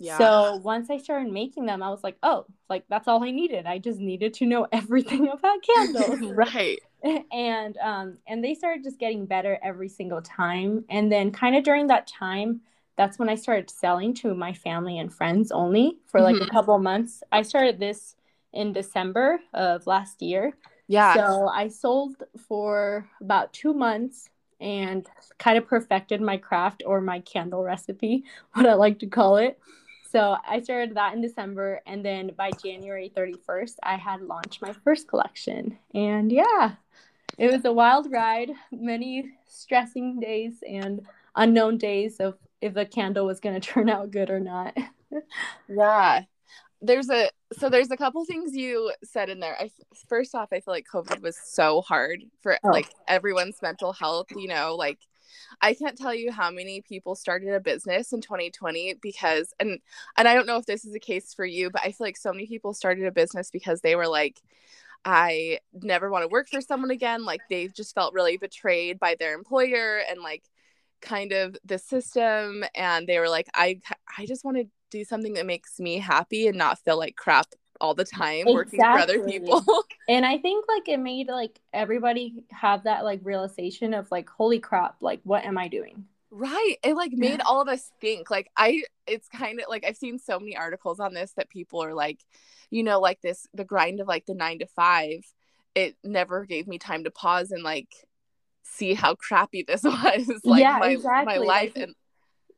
Yeah. 0.00 0.16
So 0.16 0.56
once 0.64 0.88
I 0.88 0.96
started 0.96 1.30
making 1.30 1.66
them, 1.66 1.82
I 1.82 1.90
was 1.90 2.02
like, 2.02 2.16
oh, 2.22 2.46
like 2.70 2.84
that's 2.88 3.06
all 3.06 3.22
I 3.22 3.30
needed. 3.30 3.66
I 3.66 3.76
just 3.76 4.00
needed 4.00 4.32
to 4.34 4.46
know 4.46 4.66
everything 4.72 5.28
about 5.28 5.62
candles. 5.62 6.20
right. 6.34 6.80
And 7.32 7.78
um 7.78 8.18
and 8.26 8.44
they 8.44 8.54
started 8.54 8.84
just 8.84 8.98
getting 8.98 9.24
better 9.24 9.58
every 9.62 9.88
single 9.88 10.20
time. 10.20 10.84
And 10.90 11.10
then 11.10 11.30
kind 11.30 11.56
of 11.56 11.64
during 11.64 11.86
that 11.86 12.06
time, 12.06 12.60
that's 12.98 13.18
when 13.18 13.30
I 13.30 13.36
started 13.36 13.70
selling 13.70 14.12
to 14.16 14.34
my 14.34 14.52
family 14.52 14.98
and 14.98 15.10
friends 15.10 15.50
only 15.50 15.96
for 16.04 16.20
like 16.20 16.34
mm-hmm. 16.36 16.44
a 16.44 16.50
couple 16.50 16.78
months. 16.78 17.22
I 17.32 17.40
started 17.40 17.80
this 17.80 18.16
in 18.52 18.74
December 18.74 19.40
of 19.54 19.86
last 19.86 20.20
year. 20.20 20.52
Yeah. 20.88 21.14
So 21.14 21.48
I 21.48 21.68
sold 21.68 22.22
for 22.36 23.08
about 23.22 23.54
2 23.54 23.72
months 23.72 24.28
and 24.60 25.06
kind 25.38 25.56
of 25.56 25.66
perfected 25.66 26.20
my 26.20 26.36
craft 26.36 26.82
or 26.84 27.00
my 27.00 27.20
candle 27.20 27.62
recipe, 27.62 28.24
what 28.52 28.66
I 28.66 28.74
like 28.74 28.98
to 28.98 29.06
call 29.06 29.38
it. 29.38 29.58
So 30.10 30.36
I 30.44 30.60
started 30.60 30.96
that 30.96 31.14
in 31.14 31.20
December, 31.20 31.80
and 31.86 32.04
then 32.04 32.32
by 32.36 32.50
January 32.62 33.12
31st, 33.16 33.76
I 33.84 33.94
had 33.94 34.22
launched 34.22 34.60
my 34.60 34.72
first 34.72 35.06
collection. 35.06 35.78
And 35.94 36.32
yeah, 36.32 36.72
it 37.38 37.52
was 37.52 37.64
a 37.64 37.72
wild 37.72 38.10
ride, 38.10 38.50
many 38.72 39.30
stressing 39.46 40.18
days 40.18 40.64
and 40.68 41.06
unknown 41.36 41.78
days 41.78 42.16
of 42.18 42.34
if 42.60 42.74
a 42.76 42.84
candle 42.84 43.24
was 43.24 43.38
going 43.38 43.54
to 43.60 43.66
turn 43.66 43.88
out 43.88 44.10
good 44.10 44.30
or 44.30 44.40
not. 44.40 44.76
yeah. 45.68 46.22
There's 46.82 47.10
a 47.10 47.30
so 47.52 47.68
there's 47.68 47.90
a 47.90 47.96
couple 47.96 48.24
things 48.24 48.56
you 48.56 48.90
said 49.04 49.28
in 49.28 49.38
there. 49.38 49.54
I 49.60 49.70
first 50.08 50.34
off, 50.34 50.48
I 50.50 50.60
feel 50.60 50.72
like 50.72 50.86
COVID 50.92 51.20
was 51.20 51.36
so 51.36 51.82
hard 51.82 52.24
for 52.40 52.58
oh. 52.64 52.70
like 52.70 52.88
everyone's 53.06 53.60
mental 53.62 53.92
health, 53.92 54.28
you 54.34 54.48
know, 54.48 54.74
like 54.76 54.98
I 55.60 55.74
can't 55.74 55.96
tell 55.98 56.14
you 56.14 56.32
how 56.32 56.50
many 56.50 56.80
people 56.80 57.14
started 57.14 57.50
a 57.50 57.60
business 57.60 58.12
in 58.12 58.20
2020 58.20 58.94
because 59.02 59.52
and 59.60 59.78
and 60.16 60.28
I 60.28 60.34
don't 60.34 60.46
know 60.46 60.56
if 60.56 60.66
this 60.66 60.84
is 60.84 60.92
the 60.92 61.00
case 61.00 61.34
for 61.34 61.44
you, 61.44 61.70
but 61.70 61.82
I 61.84 61.92
feel 61.92 62.06
like 62.06 62.16
so 62.16 62.32
many 62.32 62.46
people 62.46 62.74
started 62.74 63.06
a 63.06 63.12
business 63.12 63.50
because 63.50 63.80
they 63.80 63.96
were 63.96 64.08
like 64.08 64.40
I 65.04 65.60
never 65.72 66.10
want 66.10 66.24
to 66.24 66.28
work 66.28 66.48
for 66.48 66.60
someone 66.60 66.90
again, 66.90 67.24
like 67.24 67.40
they 67.48 67.68
just 67.68 67.94
felt 67.94 68.14
really 68.14 68.36
betrayed 68.36 68.98
by 68.98 69.16
their 69.18 69.34
employer 69.34 70.02
and 70.08 70.20
like 70.20 70.44
kind 71.00 71.32
of 71.32 71.56
the 71.64 71.78
system. 71.78 72.64
And 72.74 73.06
they 73.06 73.18
were 73.18 73.28
like 73.28 73.48
I 73.54 73.80
I 74.18 74.26
just 74.26 74.44
want 74.44 74.58
to 74.58 74.66
do 74.90 75.04
something 75.04 75.34
that 75.34 75.46
makes 75.46 75.78
me 75.80 75.98
happy 75.98 76.48
and 76.48 76.58
not 76.58 76.78
feel 76.80 76.98
like 76.98 77.16
crap 77.16 77.46
all 77.80 77.94
the 77.94 78.04
time 78.04 78.46
exactly. 78.46 78.54
working 78.54 78.80
for 78.80 78.98
other 78.98 79.24
people. 79.24 79.84
and 80.08 80.24
I 80.24 80.38
think 80.38 80.66
like 80.68 80.88
it 80.88 80.98
made 80.98 81.28
like 81.28 81.58
everybody 81.72 82.44
have 82.50 82.84
that 82.84 83.04
like 83.04 83.20
realization 83.22 83.94
of 83.94 84.10
like, 84.10 84.28
holy 84.28 84.58
crap, 84.58 84.96
like 85.00 85.20
what 85.24 85.44
am 85.44 85.58
I 85.58 85.68
doing? 85.68 86.04
Right. 86.30 86.76
It 86.84 86.94
like 86.94 87.12
made 87.12 87.40
all 87.40 87.60
of 87.60 87.68
us 87.68 87.90
think. 88.00 88.30
Like 88.30 88.50
I 88.56 88.84
it's 89.06 89.28
kind 89.28 89.58
of 89.60 89.66
like 89.68 89.84
I've 89.84 89.96
seen 89.96 90.18
so 90.18 90.38
many 90.38 90.56
articles 90.56 91.00
on 91.00 91.14
this 91.14 91.32
that 91.36 91.50
people 91.50 91.82
are 91.82 91.94
like, 91.94 92.20
you 92.70 92.82
know, 92.82 93.00
like 93.00 93.20
this 93.20 93.46
the 93.54 93.64
grind 93.64 94.00
of 94.00 94.06
like 94.06 94.26
the 94.26 94.34
nine 94.34 94.60
to 94.60 94.66
five, 94.66 95.24
it 95.74 95.96
never 96.04 96.44
gave 96.44 96.68
me 96.68 96.78
time 96.78 97.04
to 97.04 97.10
pause 97.10 97.50
and 97.50 97.64
like 97.64 97.88
see 98.62 98.94
how 98.94 99.14
crappy 99.16 99.64
this 99.66 99.82
was. 99.84 100.28
like 100.44 100.62
yeah, 100.62 100.78
my 100.78 100.90
exactly. 100.90 101.38
my 101.38 101.44
life 101.44 101.72
like, 101.74 101.84
and 101.84 101.94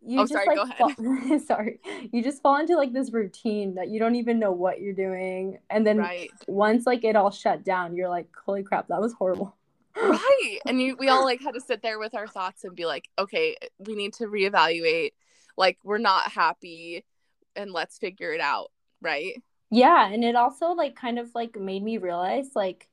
you 0.04 0.20
oh, 0.20 0.22
just 0.22 0.32
sorry, 0.32 0.46
like 0.46 0.56
go 0.56 0.62
ahead. 0.62 0.96
Fall, 0.96 1.38
sorry. 1.46 1.80
You 2.12 2.22
just 2.22 2.42
fall 2.42 2.58
into 2.58 2.76
like 2.76 2.92
this 2.92 3.12
routine 3.12 3.74
that 3.76 3.88
you 3.88 3.98
don't 3.98 4.16
even 4.16 4.38
know 4.38 4.52
what 4.52 4.80
you're 4.80 4.94
doing. 4.94 5.58
And 5.70 5.86
then 5.86 5.98
right. 5.98 6.30
once 6.46 6.86
like 6.86 7.04
it 7.04 7.16
all 7.16 7.30
shut 7.30 7.64
down, 7.64 7.94
you're 7.94 8.08
like, 8.08 8.28
holy 8.44 8.62
crap, 8.62 8.88
that 8.88 9.00
was 9.00 9.12
horrible. 9.12 9.54
right. 9.96 10.58
And 10.66 10.80
you, 10.80 10.96
we 10.98 11.08
all 11.08 11.24
like 11.24 11.42
had 11.42 11.54
to 11.54 11.60
sit 11.60 11.82
there 11.82 11.98
with 11.98 12.14
our 12.14 12.26
thoughts 12.26 12.64
and 12.64 12.74
be 12.74 12.86
like, 12.86 13.08
okay, 13.18 13.56
we 13.78 13.94
need 13.94 14.14
to 14.14 14.24
reevaluate. 14.24 15.12
Like, 15.56 15.78
we're 15.84 15.98
not 15.98 16.32
happy 16.32 17.04
and 17.54 17.72
let's 17.72 17.98
figure 17.98 18.32
it 18.32 18.40
out. 18.40 18.70
Right. 19.00 19.42
Yeah. 19.70 20.08
And 20.08 20.24
it 20.24 20.36
also 20.36 20.72
like 20.72 20.96
kind 20.96 21.18
of 21.18 21.30
like 21.34 21.56
made 21.56 21.82
me 21.82 21.98
realize 21.98 22.50
like 22.54 22.88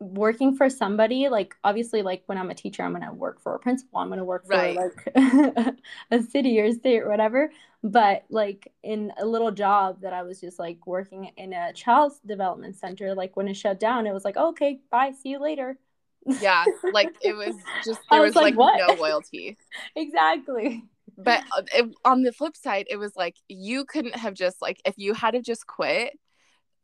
working 0.00 0.56
for 0.56 0.70
somebody 0.70 1.28
like 1.28 1.54
obviously 1.62 2.00
like 2.00 2.22
when 2.24 2.38
i'm 2.38 2.48
a 2.48 2.54
teacher 2.54 2.82
i'm 2.82 2.92
going 2.92 3.06
to 3.06 3.12
work 3.12 3.38
for 3.38 3.54
a 3.54 3.58
principal 3.58 3.98
i'm 3.98 4.08
going 4.08 4.18
to 4.18 4.24
work 4.24 4.46
for 4.46 4.56
right. 4.56 4.78
like 4.78 5.74
a 6.10 6.22
city 6.22 6.58
or 6.58 6.72
state 6.72 7.00
or 7.00 7.08
whatever. 7.08 7.52
But 7.82 8.24
like 8.28 8.70
in 8.82 9.10
a 9.18 9.24
little 9.24 9.50
job 9.50 10.00
that 10.02 10.12
i 10.12 10.22
was 10.22 10.40
just 10.40 10.58
like 10.58 10.86
working 10.86 11.30
in 11.36 11.52
a 11.52 11.72
child 11.74 12.12
development 12.26 12.76
center 12.76 13.14
like 13.14 13.36
when 13.36 13.46
it 13.48 13.54
shut 13.54 13.78
down 13.78 14.06
it 14.06 14.12
was 14.12 14.24
like 14.24 14.36
oh, 14.38 14.48
okay 14.48 14.80
bye 14.90 15.12
see 15.12 15.30
you 15.30 15.38
later. 15.38 15.78
Yeah 16.26 16.64
like 16.92 17.14
it 17.22 17.34
was 17.34 17.54
just 17.84 18.00
there 18.10 18.22
was, 18.22 18.34
was, 18.34 18.36
like, 18.36 18.56
like 18.56 18.80
no 18.86 18.94
loyalty. 18.94 19.58
Exactly. 19.96 20.84
But 21.18 21.44
uh, 21.54 21.62
it, 21.74 21.94
on 22.06 22.22
the 22.22 22.32
flip 22.32 22.56
side 22.56 22.86
it 22.88 22.96
was 22.96 23.16
like 23.16 23.36
you 23.48 23.84
couldn't 23.84 24.16
have 24.16 24.32
just 24.32 24.62
like 24.62 24.80
if 24.86 24.94
you 24.96 25.12
had 25.12 25.32
to 25.32 25.42
just 25.42 25.66
quit 25.66 26.18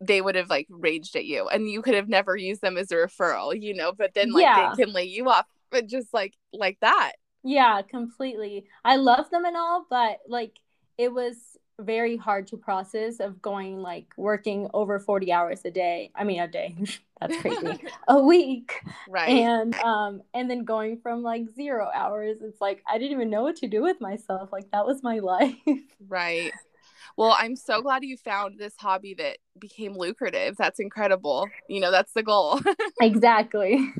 they 0.01 0.21
would 0.21 0.35
have 0.35 0.51
like 0.51 0.67
raged 0.69 1.17
at 1.17 1.25
you 1.25 1.49
and 1.49 1.71
you 1.71 1.81
could 1.81 1.95
have 1.95 2.09
never 2.09 2.37
used 2.37 2.61
them 2.61 2.77
as 2.77 2.91
a 2.91 2.97
referral, 2.97 3.59
you 3.61 3.75
know, 3.75 3.93
but 3.93 4.13
then 4.15 4.31
like 4.33 4.43
yeah. 4.43 4.73
they 4.77 4.85
can 4.85 4.93
lay 4.93 5.05
you 5.05 5.29
off 5.29 5.47
but 5.71 5.87
just 5.87 6.13
like 6.13 6.35
like 6.53 6.79
that. 6.81 7.13
Yeah, 7.43 7.83
completely. 7.83 8.67
I 8.85 8.97
love 8.97 9.31
them 9.31 9.45
and 9.45 9.57
all, 9.57 9.87
but 9.89 10.19
like 10.29 10.59
it 10.99 11.13
was 11.13 11.37
very 11.79 12.17
hard 12.17 12.47
to 12.47 12.57
process 12.57 13.21
of 13.21 13.43
going 13.43 13.83
like 13.83 14.07
working 14.17 14.69
over 14.73 14.99
40 14.99 15.31
hours 15.31 15.61
a 15.65 15.71
day. 15.71 16.11
I 16.15 16.25
mean 16.25 16.41
a 16.41 16.49
day. 16.49 16.75
That's 17.21 17.37
crazy. 17.41 17.83
a 18.09 18.21
week. 18.21 18.81
Right. 19.09 19.29
And 19.29 19.75
um 19.77 20.23
and 20.35 20.51
then 20.51 20.65
going 20.65 20.99
from 21.01 21.23
like 21.23 21.45
0 21.55 21.91
hours 21.95 22.39
it's 22.41 22.61
like 22.61 22.83
I 22.89 22.99
didn't 22.99 23.13
even 23.13 23.31
know 23.31 23.43
what 23.43 23.57
to 23.57 23.69
do 23.69 23.83
with 23.83 24.01
myself. 24.01 24.51
Like 24.53 24.71
that 24.73 24.87
was 24.87 25.03
my 25.03 25.19
life. 25.21 25.57
Right. 26.09 26.53
Well, 27.17 27.35
I'm 27.39 27.57
so 27.57 27.81
glad 27.81 28.05
you 28.05 28.17
found 28.17 28.59
this 28.59 28.75
hobby 28.79 29.15
that 29.15 29.39
became 29.59 29.97
lucrative. 29.97 30.57
That's 30.57 30.79
incredible. 30.79 31.49
You 31.69 31.81
know, 31.81 31.91
that's 31.91 32.13
the 32.13 32.23
goal. 32.23 32.61
exactly. 33.01 33.91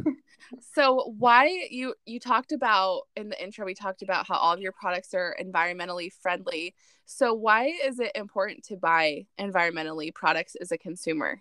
so, 0.75 1.15
why 1.19 1.67
you 1.71 1.95
you 2.05 2.21
talked 2.21 2.53
about 2.53 3.03
in 3.17 3.31
the 3.31 3.43
intro 3.43 3.65
we 3.65 3.75
talked 3.75 4.03
about 4.03 4.27
how 4.27 4.37
all 4.37 4.53
of 4.53 4.61
your 4.61 4.73
products 4.73 5.15
are 5.15 5.35
environmentally 5.43 6.13
friendly. 6.13 6.75
So, 7.07 7.33
why 7.33 7.73
is 7.85 8.01
it 8.01 8.13
important 8.15 8.65
to 8.65 8.77
buy 8.77 9.27
environmentally 9.41 10.13
products 10.15 10.55
as 10.57 10.71
a 10.71 10.79
consumer? 10.79 11.41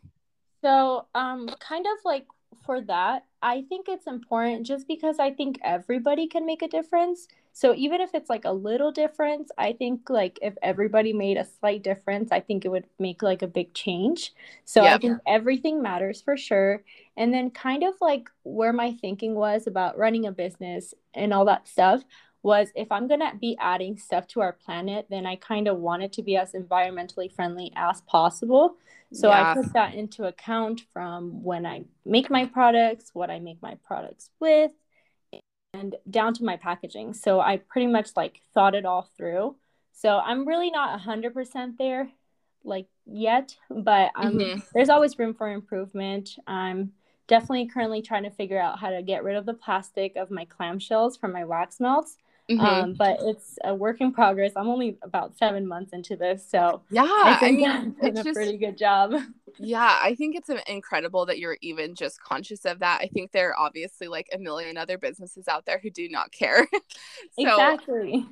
So, 0.61 1.07
um 1.13 1.49
kind 1.59 1.85
of 1.85 2.05
like 2.05 2.25
for 2.65 2.81
that, 2.81 3.25
I 3.41 3.63
think 3.69 3.87
it's 3.89 4.07
important 4.07 4.65
just 4.65 4.87
because 4.87 5.19
I 5.19 5.31
think 5.31 5.59
everybody 5.63 6.27
can 6.27 6.45
make 6.45 6.61
a 6.61 6.67
difference. 6.67 7.27
So 7.53 7.73
even 7.75 8.01
if 8.01 8.13
it's 8.13 8.29
like 8.29 8.45
a 8.45 8.51
little 8.51 8.91
difference, 8.91 9.49
I 9.57 9.73
think 9.73 10.09
like 10.09 10.39
if 10.41 10.55
everybody 10.61 11.13
made 11.13 11.37
a 11.37 11.47
slight 11.59 11.83
difference, 11.83 12.31
I 12.31 12.39
think 12.39 12.65
it 12.65 12.69
would 12.69 12.85
make 12.99 13.21
like 13.21 13.41
a 13.41 13.47
big 13.47 13.73
change. 13.73 14.33
So. 14.65 14.83
I 14.83 14.97
think 14.97 15.19
everything 15.27 15.81
matters 15.81 16.21
for 16.21 16.37
sure. 16.37 16.83
And 17.17 17.33
then 17.33 17.51
kind 17.51 17.83
of 17.83 17.93
like 18.01 18.29
where 18.43 18.73
my 18.73 18.93
thinking 18.93 19.35
was 19.35 19.67
about 19.67 19.97
running 19.97 20.25
a 20.25 20.31
business 20.31 20.93
and 21.13 21.33
all 21.33 21.45
that 21.45 21.67
stuff 21.67 22.03
was 22.45 22.69
if 22.75 22.91
I'm 22.91 23.07
going 23.07 23.21
to 23.21 23.31
be 23.41 23.57
adding 23.59 23.97
stuff 23.97 24.27
to 24.27 24.39
our 24.39 24.53
planet, 24.53 25.07
then 25.09 25.25
I 25.25 25.35
kind 25.35 25.67
of 25.67 25.77
want 25.77 26.03
it 26.03 26.13
to 26.13 26.21
be 26.21 26.37
as 26.37 26.51
environmentally 26.51 27.33
friendly 27.33 27.73
as 27.75 28.01
possible. 28.01 28.75
So 29.11 29.29
yeah. 29.29 29.51
I 29.51 29.53
put 29.55 29.73
that 29.73 29.95
into 29.95 30.25
account 30.25 30.81
from 30.93 31.43
when 31.43 31.65
I 31.65 31.85
make 32.05 32.29
my 32.29 32.45
products, 32.45 33.09
what 33.13 33.31
I 33.31 33.39
make 33.39 33.63
my 33.63 33.79
products 33.87 34.29
with, 34.39 34.71
and 35.73 35.95
down 36.07 36.35
to 36.35 36.43
my 36.43 36.55
packaging. 36.55 37.15
So 37.15 37.39
I 37.39 37.57
pretty 37.57 37.87
much 37.87 38.11
like 38.15 38.41
thought 38.53 38.75
it 38.75 38.85
all 38.85 39.09
through. 39.17 39.55
So 39.93 40.19
I'm 40.19 40.47
really 40.47 40.69
not 40.69 41.01
100% 41.01 41.77
there 41.79 42.11
like 42.63 42.85
yet, 43.07 43.55
but 43.71 44.11
um, 44.15 44.37
mm-hmm. 44.37 44.59
there's 44.75 44.89
always 44.89 45.17
room 45.17 45.33
for 45.33 45.49
improvement. 45.49 46.37
I'm 46.45 46.91
definitely 47.27 47.69
currently 47.69 48.03
trying 48.03 48.23
to 48.23 48.29
figure 48.29 48.59
out 48.59 48.77
how 48.77 48.91
to 48.91 49.01
get 49.01 49.23
rid 49.23 49.35
of 49.35 49.47
the 49.47 49.53
plastic 49.55 50.15
of 50.15 50.29
my 50.29 50.45
clamshells 50.45 51.19
from 51.19 51.31
my 51.31 51.43
wax 51.43 51.79
melts. 51.79 52.17
Mm-hmm. 52.49 52.63
Um, 52.63 52.93
but 52.93 53.17
it's 53.21 53.57
a 53.63 53.73
work 53.73 54.01
in 54.01 54.11
progress. 54.11 54.51
I'm 54.55 54.67
only 54.67 54.97
about 55.01 55.35
seven 55.35 55.67
months 55.67 55.93
into 55.93 56.15
this, 56.15 56.47
so 56.47 56.83
yeah, 56.91 57.03
I, 57.03 57.39
I 57.41 57.51
mean, 57.51 57.95
it's 58.03 58.19
a 58.19 58.23
just, 58.23 58.35
pretty 58.35 58.57
good 58.57 58.77
job. 58.77 59.13
Yeah, 59.57 59.97
I 60.03 60.15
think 60.15 60.35
it's 60.35 60.49
incredible 60.67 61.27
that 61.27 61.39
you're 61.39 61.55
even 61.61 61.95
just 61.95 62.21
conscious 62.21 62.65
of 62.65 62.79
that. 62.79 62.99
I 63.01 63.07
think 63.07 63.31
there 63.31 63.51
are 63.51 63.57
obviously 63.57 64.09
like 64.09 64.27
a 64.33 64.37
million 64.37 64.75
other 64.75 64.97
businesses 64.97 65.47
out 65.47 65.65
there 65.65 65.79
who 65.81 65.89
do 65.89 66.09
not 66.09 66.33
care. 66.33 66.67
so, 67.39 67.53
exactly. 67.53 68.27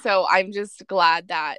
So 0.00 0.26
I'm 0.30 0.52
just 0.52 0.86
glad 0.86 1.28
that 1.28 1.58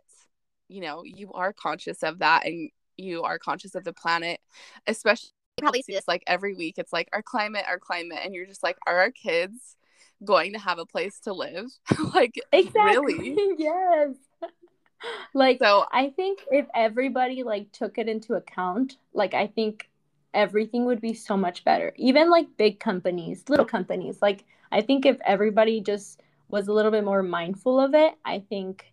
you 0.69 0.81
know 0.81 1.03
you 1.03 1.31
are 1.33 1.53
conscious 1.53 2.01
of 2.01 2.17
that 2.17 2.48
and 2.48 2.71
you 2.98 3.21
are 3.21 3.38
conscious 3.38 3.75
of 3.75 3.83
the 3.83 3.93
planet, 3.93 4.39
especially 4.88 5.29
probably 5.59 5.83
see 5.83 5.93
this 5.93 6.07
like 6.07 6.24
every 6.25 6.55
week. 6.55 6.79
It's 6.79 6.91
like 6.91 7.09
our 7.13 7.21
climate, 7.21 7.65
our 7.67 7.77
climate, 7.77 8.19
and 8.24 8.33
you're 8.33 8.48
just 8.48 8.63
like, 8.63 8.77
are 8.88 9.00
our 9.00 9.12
kids 9.12 9.75
going 10.24 10.54
to 10.54 10.60
have 10.60 10.80
a 10.80 10.86
place 10.86 11.20
to 11.22 11.34
live? 11.34 11.66
like, 12.14 12.36
exactly. 12.52 13.16
really? 13.16 13.56
yes. 13.58 14.16
like, 15.34 15.60
so 15.60 15.86
I 15.92 16.10
think 16.16 16.40
if 16.52 16.66
everybody 16.76 17.44
like 17.44 17.72
took 17.72 17.98
it 17.98 18.08
into 18.08 18.34
account, 18.34 18.98
like, 19.14 19.34
I 19.34 19.48
think 19.48 19.90
everything 20.34 20.86
would 20.86 21.02
be 21.02 21.14
so 21.14 21.36
much 21.36 21.64
better. 21.64 21.94
Even 21.96 22.30
like 22.30 22.48
big 22.58 22.80
companies, 22.80 23.44
little 23.50 23.66
companies. 23.66 24.22
Like, 24.22 24.46
I 24.72 24.82
think 24.82 25.06
if 25.06 25.18
everybody 25.26 25.82
just 25.82 26.22
was 26.50 26.68
a 26.68 26.74
little 26.74 26.92
bit 26.92 27.04
more 27.04 27.24
mindful 27.24 27.80
of 27.80 27.94
it, 27.94 28.14
I 28.26 28.40
think 28.50 28.86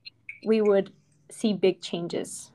we 0.44 0.60
would 0.60 0.92
see 1.30 1.52
big 1.52 1.80
changes. 1.80 2.50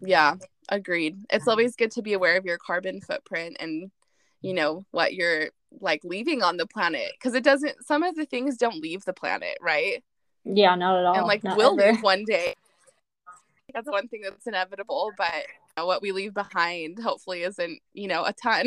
Yeah, 0.00 0.34
agreed. 0.68 1.16
It's 1.30 1.48
always 1.48 1.76
good 1.76 1.90
to 1.92 2.02
be 2.02 2.12
aware 2.12 2.36
of 2.36 2.44
your 2.44 2.58
carbon 2.58 3.00
footprint 3.00 3.56
and 3.60 3.90
you 4.42 4.52
know 4.54 4.84
what 4.90 5.14
you're 5.14 5.50
like 5.80 6.00
leaving 6.04 6.42
on 6.42 6.56
the 6.56 6.66
planet 6.66 7.12
because 7.18 7.34
it 7.34 7.44
doesn't 7.44 7.84
some 7.84 8.02
of 8.02 8.14
the 8.14 8.24
things 8.24 8.56
don't 8.56 8.80
leave 8.80 9.04
the 9.04 9.12
planet, 9.12 9.58
right? 9.60 10.02
Yeah, 10.44 10.74
not 10.74 10.98
at 10.98 11.04
all. 11.04 11.16
And 11.16 11.26
like 11.26 11.42
not 11.44 11.56
we'll 11.56 11.78
ever. 11.80 11.92
leave 11.92 12.02
one 12.02 12.24
day. 12.24 12.54
That's 13.74 13.88
one 13.88 14.08
thing 14.08 14.22
that's 14.22 14.46
inevitable, 14.46 15.12
but 15.18 15.32
you 15.34 15.82
know, 15.82 15.86
what 15.86 16.02
we 16.02 16.12
leave 16.12 16.32
behind 16.32 16.98
hopefully 16.98 17.42
isn't, 17.42 17.80
you 17.92 18.08
know, 18.08 18.24
a 18.24 18.32
ton. 18.32 18.66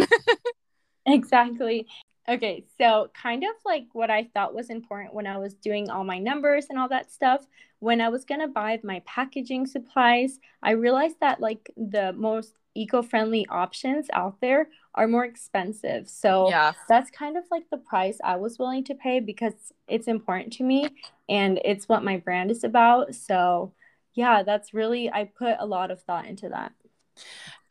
exactly. 1.06 1.88
Okay, 2.28 2.64
so 2.78 3.10
kind 3.20 3.44
of 3.44 3.56
like 3.66 3.86
what 3.94 4.12
I 4.12 4.30
thought 4.36 4.54
was 4.54 4.70
important 4.70 5.16
when 5.16 5.26
I 5.26 5.38
was 5.38 5.56
doing 5.56 5.90
all 5.90 6.04
my 6.04 6.20
numbers 6.20 6.68
and 6.70 6.78
all 6.78 6.90
that 6.90 7.12
stuff, 7.12 7.48
when 7.80 8.02
I 8.02 8.10
was 8.10 8.26
going 8.26 8.42
to 8.42 8.48
buy 8.48 8.80
my 8.84 9.02
packaging 9.06 9.66
supplies, 9.66 10.40
I 10.62 10.72
realized 10.72 11.18
that 11.22 11.40
like 11.40 11.72
the 11.78 12.14
most 12.14 12.54
eco-friendly 12.76 13.48
options 13.50 14.08
out 14.14 14.40
there 14.42 14.70
are 14.96 15.08
more 15.08 15.26
expensive. 15.26 16.08
So 16.10 16.50
yeah. 16.50 16.74
that's 16.88 17.10
kind 17.10 17.38
of 17.38 17.46
like 17.52 17.70
the 17.70 17.78
price 17.78 18.20
I 18.24 18.36
was 18.36 18.60
willing 18.60 18.84
to 18.86 18.96
pay 18.96 19.20
because 19.20 19.54
it's 19.88 20.08
important 20.08 20.54
to 20.54 20.64
me 20.64 20.90
and 21.28 21.60
it's 21.64 21.88
what 21.88 22.04
my 22.04 22.18
brand 22.18 22.52
is 22.52 22.64
about. 22.64 23.16
So 23.16 23.74
yeah, 24.14 24.44
that's 24.44 24.74
really 24.74 25.10
I 25.10 25.26
put 25.26 25.56
a 25.60 25.66
lot 25.66 25.92
of 25.92 26.02
thought 26.02 26.26
into 26.26 26.50
that. 26.50 26.74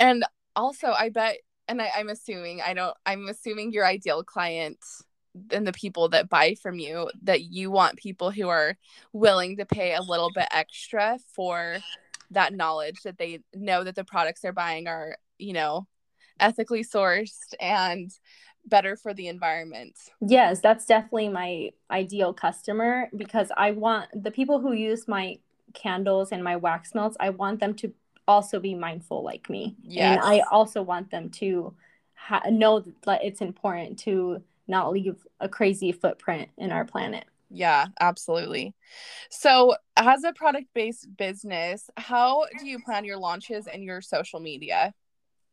And 0.00 0.24
also 0.56 0.88
I 0.88 1.10
bet 1.10 1.38
and 1.68 1.82
I, 1.82 1.90
I'm 1.96 2.08
assuming 2.08 2.60
I 2.64 2.74
don't 2.74 2.96
I'm 3.04 3.28
assuming 3.28 3.72
your 3.72 3.86
ideal 3.86 4.24
client 4.24 4.78
and 5.50 5.66
the 5.66 5.72
people 5.72 6.08
that 6.08 6.28
buy 6.28 6.54
from 6.54 6.78
you 6.78 7.10
that 7.22 7.42
you 7.42 7.70
want 7.70 7.96
people 7.96 8.30
who 8.30 8.48
are 8.48 8.76
willing 9.12 9.56
to 9.56 9.64
pay 9.64 9.94
a 9.94 10.02
little 10.02 10.30
bit 10.34 10.46
extra 10.50 11.18
for 11.34 11.78
that 12.30 12.52
knowledge 12.52 13.02
that 13.04 13.18
they 13.18 13.40
know 13.54 13.84
that 13.84 13.94
the 13.94 14.04
products 14.04 14.40
they're 14.40 14.52
buying 14.52 14.86
are 14.86 15.16
you 15.38 15.52
know 15.52 15.86
ethically 16.40 16.84
sourced 16.84 17.54
and 17.60 18.10
better 18.66 18.96
for 18.96 19.14
the 19.14 19.28
environment 19.28 19.96
yes 20.20 20.60
that's 20.60 20.84
definitely 20.84 21.28
my 21.28 21.70
ideal 21.90 22.32
customer 22.34 23.08
because 23.16 23.50
i 23.56 23.70
want 23.70 24.06
the 24.22 24.30
people 24.30 24.60
who 24.60 24.72
use 24.72 25.08
my 25.08 25.38
candles 25.72 26.32
and 26.32 26.44
my 26.44 26.54
wax 26.54 26.94
melts 26.94 27.16
i 27.18 27.30
want 27.30 27.60
them 27.60 27.72
to 27.72 27.92
also 28.28 28.60
be 28.60 28.74
mindful 28.74 29.24
like 29.24 29.50
me. 29.50 29.74
Yes. 29.82 30.22
And 30.22 30.32
I 30.32 30.44
also 30.52 30.82
want 30.82 31.10
them 31.10 31.30
to 31.30 31.74
ha- 32.14 32.42
know 32.50 32.84
that 33.04 33.24
it's 33.24 33.40
important 33.40 33.98
to 34.00 34.42
not 34.68 34.92
leave 34.92 35.16
a 35.40 35.48
crazy 35.48 35.92
footprint 35.92 36.50
in 36.56 36.70
our 36.70 36.84
planet. 36.84 37.24
Yeah, 37.50 37.86
absolutely. 38.00 38.74
So, 39.30 39.74
as 39.96 40.22
a 40.24 40.32
product 40.32 40.66
based 40.74 41.08
business, 41.16 41.88
how 41.96 42.44
do 42.58 42.68
you 42.68 42.78
plan 42.80 43.04
your 43.04 43.16
launches 43.16 43.66
and 43.66 43.82
your 43.82 44.02
social 44.02 44.38
media? 44.38 44.92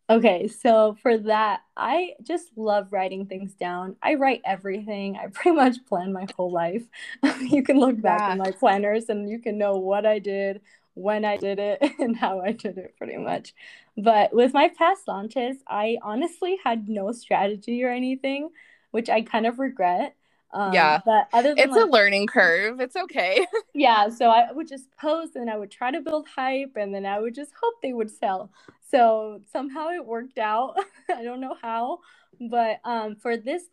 Okay, 0.07 0.47
so 0.47 0.95
for 1.01 1.17
that, 1.17 1.61
I 1.75 2.13
just 2.21 2.49
love 2.55 2.91
writing 2.91 3.25
things 3.25 3.53
down. 3.53 3.95
I 4.03 4.15
write 4.15 4.41
everything. 4.45 5.17
I 5.17 5.27
pretty 5.27 5.55
much 5.55 5.83
plan 5.87 6.13
my 6.13 6.27
whole 6.35 6.51
life. 6.51 6.83
you 7.41 7.63
can 7.63 7.79
look 7.79 7.99
back 7.99 8.19
yeah. 8.19 8.33
in 8.33 8.37
my 8.37 8.51
planners 8.51 9.09
and 9.09 9.27
you 9.27 9.39
can 9.39 9.57
know 9.57 9.77
what 9.77 10.05
I 10.05 10.19
did, 10.19 10.61
when 10.95 11.25
I 11.25 11.37
did 11.37 11.59
it 11.59 11.79
and 11.99 12.15
how 12.15 12.41
I 12.41 12.51
did 12.51 12.77
it 12.77 12.95
pretty 12.97 13.17
much. 13.17 13.53
But 13.95 14.33
with 14.33 14.53
my 14.53 14.69
past 14.69 15.07
launches, 15.07 15.57
I 15.67 15.97
honestly 16.01 16.57
had 16.63 16.89
no 16.89 17.11
strategy 17.11 17.83
or 17.83 17.89
anything, 17.89 18.49
which 18.95 19.09
I 19.09 19.21
kind 19.21 19.45
of 19.45 19.59
regret. 19.59 20.15
Um, 20.53 20.71
yeah, 20.71 21.01
but 21.05 21.27
other 21.33 21.49
than 21.49 21.65
it's 21.65 21.75
like, 21.75 21.85
a 21.85 21.89
learning 21.89 22.27
curve. 22.27 22.79
It's 22.79 22.95
okay. 22.95 23.45
yeah, 23.73 24.07
so 24.07 24.29
I 24.29 24.53
would 24.53 24.69
just 24.69 24.85
post 24.97 25.35
and 25.35 25.49
I 25.49 25.57
would 25.57 25.69
try 25.69 25.91
to 25.91 25.99
build 25.99 26.27
hype, 26.33 26.77
and 26.77 26.95
then 26.95 27.05
I 27.05 27.19
would 27.19 27.35
just 27.35 27.51
hope 27.61 27.73
they 27.83 27.91
would 27.91 28.09
sell. 28.09 28.51
So 28.89 29.41
somehow 29.51 29.89
it 29.89 30.05
worked 30.05 30.37
out. 30.37 30.77
I 31.13 31.23
don't 31.23 31.41
know 31.41 31.57
how, 31.61 31.99
but 32.39 32.79
um, 32.85 33.17
for 33.17 33.35
this 33.35 33.63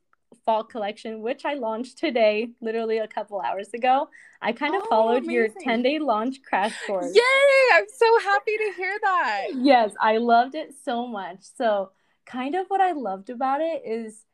fall 0.44 0.64
collection, 0.64 1.22
which 1.22 1.44
I 1.44 1.54
launched 1.54 1.98
today, 1.98 2.50
literally 2.60 2.98
a 2.98 3.06
couple 3.06 3.40
hours 3.40 3.68
ago. 3.74 4.08
I 4.40 4.50
kind 4.50 4.74
of 4.74 4.82
oh, 4.86 4.88
followed 4.88 5.24
amazing. 5.24 5.34
your 5.34 5.48
10 5.48 5.82
day 5.82 6.00
launch 6.00 6.42
crash 6.42 6.74
course. 6.84 7.14
Yay! 7.14 7.76
I'm 7.76 7.84
so 7.96 8.18
happy 8.24 8.56
to 8.56 8.72
hear 8.76 8.98
that. 9.02 9.46
Yes, 9.54 9.92
I 10.00 10.16
loved 10.16 10.56
it 10.56 10.74
so 10.84 11.06
much. 11.06 11.38
So, 11.56 11.92
kind 12.26 12.56
of 12.56 12.66
what 12.66 12.80
I 12.80 12.90
loved 12.90 13.30
about 13.30 13.60
it 13.60 13.82
is 13.86 14.24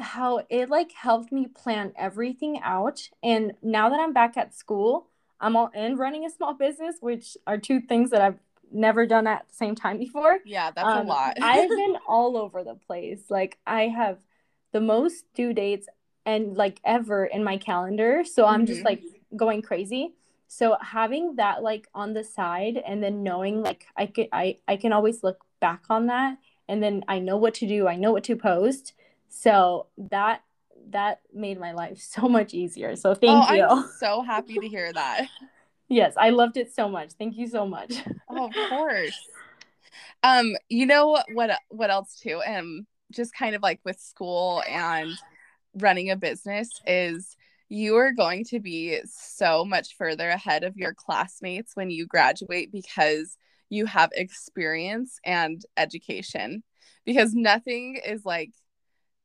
how 0.00 0.44
it 0.48 0.70
like 0.70 0.92
helped 0.92 1.32
me 1.32 1.46
plan 1.46 1.92
everything 1.96 2.60
out. 2.62 3.08
And 3.22 3.52
now 3.62 3.88
that 3.88 4.00
I'm 4.00 4.12
back 4.12 4.36
at 4.36 4.54
school, 4.54 5.08
I'm 5.40 5.56
all 5.56 5.70
in 5.74 5.96
running 5.96 6.24
a 6.24 6.30
small 6.30 6.54
business, 6.54 6.96
which 7.00 7.36
are 7.46 7.58
two 7.58 7.80
things 7.80 8.10
that 8.10 8.20
I've 8.20 8.38
never 8.72 9.06
done 9.06 9.26
at 9.26 9.48
the 9.48 9.54
same 9.54 9.74
time 9.74 9.98
before. 9.98 10.38
Yeah, 10.44 10.70
that's 10.70 10.86
um, 10.86 11.06
a 11.06 11.08
lot. 11.08 11.36
I've 11.42 11.68
been 11.68 11.96
all 12.06 12.36
over 12.36 12.62
the 12.62 12.74
place. 12.74 13.22
Like 13.30 13.58
I 13.66 13.88
have 13.88 14.18
the 14.72 14.80
most 14.80 15.24
due 15.34 15.52
dates 15.52 15.88
and 16.26 16.56
like 16.56 16.80
ever 16.84 17.24
in 17.24 17.42
my 17.42 17.56
calendar. 17.56 18.24
So 18.24 18.44
mm-hmm. 18.44 18.54
I'm 18.54 18.66
just 18.66 18.80
mm-hmm. 18.80 18.86
like 18.86 19.02
going 19.36 19.62
crazy. 19.62 20.14
So 20.48 20.76
having 20.80 21.36
that 21.36 21.62
like 21.62 21.88
on 21.94 22.12
the 22.12 22.24
side 22.24 22.80
and 22.84 23.02
then 23.02 23.22
knowing 23.22 23.62
like 23.62 23.86
I 23.96 24.06
could 24.06 24.28
I, 24.32 24.56
I 24.66 24.76
can 24.76 24.92
always 24.92 25.22
look 25.22 25.44
back 25.60 25.84
on 25.88 26.06
that 26.06 26.38
and 26.68 26.82
then 26.82 27.04
I 27.08 27.18
know 27.18 27.36
what 27.36 27.54
to 27.54 27.66
do. 27.66 27.86
I 27.86 27.96
know 27.96 28.12
what 28.12 28.24
to 28.24 28.36
post. 28.36 28.94
So 29.30 29.86
that 29.96 30.42
that 30.90 31.20
made 31.32 31.58
my 31.58 31.72
life 31.72 31.98
so 32.00 32.28
much 32.28 32.52
easier. 32.52 32.96
So 32.96 33.14
thank 33.14 33.50
oh, 33.50 33.54
you. 33.54 33.64
I'm 33.64 33.88
so 33.98 34.22
happy 34.22 34.58
to 34.58 34.68
hear 34.68 34.92
that. 34.92 35.28
yes, 35.88 36.14
I 36.16 36.30
loved 36.30 36.56
it 36.56 36.74
so 36.74 36.88
much. 36.88 37.12
Thank 37.12 37.36
you 37.38 37.46
so 37.46 37.66
much. 37.66 37.94
oh, 38.28 38.46
of 38.46 38.54
course. 38.68 39.18
Um, 40.22 40.54
you 40.68 40.84
know 40.84 41.18
what 41.32 41.50
what 41.70 41.90
else 41.90 42.16
too? 42.20 42.42
Um 42.46 42.86
just 43.12 43.34
kind 43.34 43.56
of 43.56 43.62
like 43.62 43.80
with 43.84 43.98
school 43.98 44.62
and 44.68 45.10
running 45.74 46.10
a 46.10 46.16
business 46.16 46.68
is 46.86 47.36
you 47.68 47.96
are 47.96 48.12
going 48.12 48.44
to 48.44 48.60
be 48.60 49.00
so 49.04 49.64
much 49.64 49.96
further 49.96 50.28
ahead 50.28 50.64
of 50.64 50.76
your 50.76 50.92
classmates 50.94 51.72
when 51.74 51.90
you 51.90 52.06
graduate 52.06 52.70
because 52.72 53.36
you 53.68 53.86
have 53.86 54.10
experience 54.12 55.18
and 55.24 55.64
education 55.76 56.62
because 57.04 57.32
nothing 57.34 58.00
is 58.04 58.24
like 58.24 58.50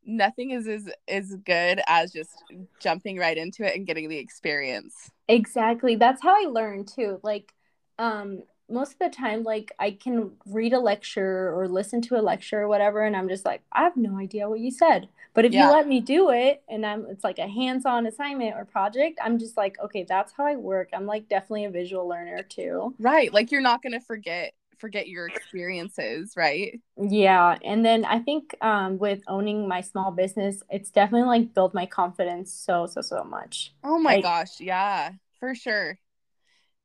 nothing 0.06 0.52
is 0.52 0.68
as 0.68 0.90
is 1.08 1.36
good 1.46 1.82
as 1.88 2.12
just 2.12 2.32
jumping 2.80 3.18
right 3.18 3.38
into 3.38 3.66
it 3.66 3.76
and 3.76 3.86
getting 3.86 4.10
the 4.10 4.18
experience. 4.18 5.12
Exactly. 5.28 5.96
That's 5.96 6.22
how 6.22 6.36
i 6.36 6.48
learned 6.48 6.88
too. 6.88 7.20
Like 7.24 7.54
um 7.98 8.44
most 8.70 8.94
of 8.94 9.00
the 9.00 9.10
time 9.10 9.44
like 9.44 9.72
i 9.80 9.92
can 9.92 10.32
read 10.48 10.74
a 10.74 10.80
lecture 10.80 11.54
or 11.56 11.68
listen 11.68 12.02
to 12.02 12.20
a 12.20 12.22
lecture 12.22 12.62
or 12.62 12.68
whatever 12.68 13.04
and 13.04 13.16
i'm 13.16 13.30
just 13.30 13.46
like 13.46 13.62
i 13.72 13.84
have 13.84 13.96
no 13.96 14.18
idea 14.18 14.50
what 14.50 14.60
you 14.60 14.72
said. 14.72 15.08
But 15.34 15.44
if 15.44 15.52
yeah. 15.52 15.68
you 15.68 15.74
let 15.74 15.88
me 15.88 16.00
do 16.00 16.30
it 16.32 16.64
and 16.68 16.86
i'm 16.86 17.06
it's 17.10 17.24
like 17.24 17.40
a 17.40 17.48
hands-on 17.48 18.06
assignment 18.08 18.56
or 18.56 18.66
project 18.66 19.20
i'm 19.24 19.38
just 19.38 19.58
like 19.58 19.78
okay 19.84 20.04
that's 20.04 20.34
how 20.36 20.46
i 20.46 20.56
work. 20.56 20.90
I'm 20.94 21.06
like 21.06 21.30
definitely 21.30 21.66
a 21.66 21.70
visual 21.70 22.08
learner 22.08 22.44
too. 22.44 22.96
Right. 23.00 23.34
Like 23.34 23.52
you're 23.52 23.62
not 23.62 23.82
going 23.82 23.94
to 23.94 24.02
forget 24.02 24.54
forget 24.79 25.08
your 25.08 25.27
experiences 25.27 26.34
right? 26.36 26.79
Yeah 26.98 27.58
and 27.63 27.86
then 27.86 28.05
i 28.05 28.20
think 28.20 28.55
um, 28.62 28.98
with 28.98 29.22
owning 29.27 29.67
my 29.67 29.82
small 29.82 30.12
business 30.12 30.62
it's 30.70 30.91
definitely 30.91 31.27
like 31.27 31.53
built 31.53 31.74
my 31.74 31.86
confidence 31.86 32.53
so 32.53 32.86
so 32.86 33.01
so 33.01 33.24
much. 33.24 33.74
Oh 33.84 34.00
my 34.00 34.15
like, 34.15 34.24
gosh 34.24 34.60
yeah 34.60 35.12
for 35.39 35.55
sure. 35.55 36.00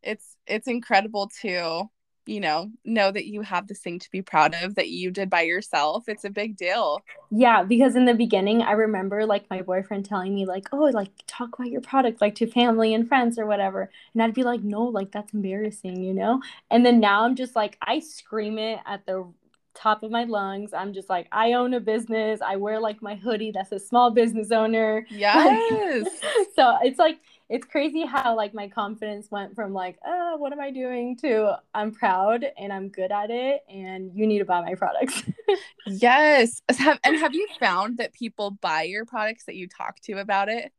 It's 0.02 0.36
it's 0.46 0.66
incredible 0.66 1.30
to 1.42 1.88
you 2.30 2.38
know, 2.38 2.70
know 2.84 3.10
that 3.10 3.26
you 3.26 3.42
have 3.42 3.66
this 3.66 3.80
thing 3.80 3.98
to 3.98 4.10
be 4.12 4.22
proud 4.22 4.54
of 4.62 4.76
that 4.76 4.88
you 4.88 5.10
did 5.10 5.28
by 5.28 5.42
yourself. 5.42 6.08
It's 6.08 6.24
a 6.24 6.30
big 6.30 6.56
deal. 6.56 7.02
Yeah, 7.32 7.64
because 7.64 7.96
in 7.96 8.04
the 8.04 8.14
beginning, 8.14 8.62
I 8.62 8.72
remember 8.72 9.26
like 9.26 9.50
my 9.50 9.62
boyfriend 9.62 10.04
telling 10.04 10.32
me, 10.32 10.46
like, 10.46 10.68
oh, 10.72 10.84
like 10.84 11.10
talk 11.26 11.58
about 11.58 11.70
your 11.70 11.80
product, 11.80 12.20
like 12.20 12.36
to 12.36 12.46
family 12.46 12.94
and 12.94 13.08
friends 13.08 13.36
or 13.36 13.46
whatever. 13.46 13.90
And 14.14 14.22
I'd 14.22 14.32
be 14.32 14.44
like, 14.44 14.62
no, 14.62 14.84
like 14.84 15.10
that's 15.10 15.34
embarrassing, 15.34 16.04
you 16.04 16.14
know? 16.14 16.40
And 16.70 16.86
then 16.86 17.00
now 17.00 17.24
I'm 17.24 17.34
just 17.34 17.56
like, 17.56 17.76
I 17.82 17.98
scream 17.98 18.58
it 18.58 18.78
at 18.86 19.04
the 19.06 19.26
top 19.74 20.04
of 20.04 20.12
my 20.12 20.22
lungs. 20.22 20.72
I'm 20.72 20.92
just 20.92 21.10
like, 21.10 21.26
I 21.32 21.54
own 21.54 21.74
a 21.74 21.80
business. 21.80 22.40
I 22.40 22.56
wear 22.56 22.78
like 22.78 23.02
my 23.02 23.16
hoodie 23.16 23.50
that's 23.50 23.72
a 23.72 23.80
small 23.80 24.12
business 24.12 24.52
owner. 24.52 25.04
Yes. 25.10 26.08
so 26.54 26.76
it's 26.82 26.98
like, 26.98 27.18
it's 27.50 27.66
crazy 27.66 28.06
how 28.06 28.36
like 28.36 28.54
my 28.54 28.68
confidence 28.68 29.28
went 29.28 29.56
from 29.56 29.74
like, 29.74 29.98
oh, 30.06 30.36
what 30.38 30.52
am 30.52 30.60
I 30.60 30.70
doing 30.70 31.16
to 31.16 31.56
I'm 31.74 31.90
proud 31.90 32.46
and 32.56 32.72
I'm 32.72 32.88
good 32.88 33.10
at 33.10 33.30
it 33.30 33.62
and 33.68 34.12
you 34.14 34.28
need 34.28 34.38
to 34.38 34.44
buy 34.44 34.60
my 34.60 34.76
products. 34.76 35.24
yes. 35.86 36.62
Have, 36.78 37.00
and 37.02 37.16
have 37.16 37.34
you 37.34 37.48
found 37.58 37.98
that 37.98 38.12
people 38.12 38.52
buy 38.52 38.82
your 38.82 39.04
products 39.04 39.46
that 39.46 39.56
you 39.56 39.66
talk 39.66 39.98
to 40.02 40.12
about 40.20 40.48
it? 40.48 40.72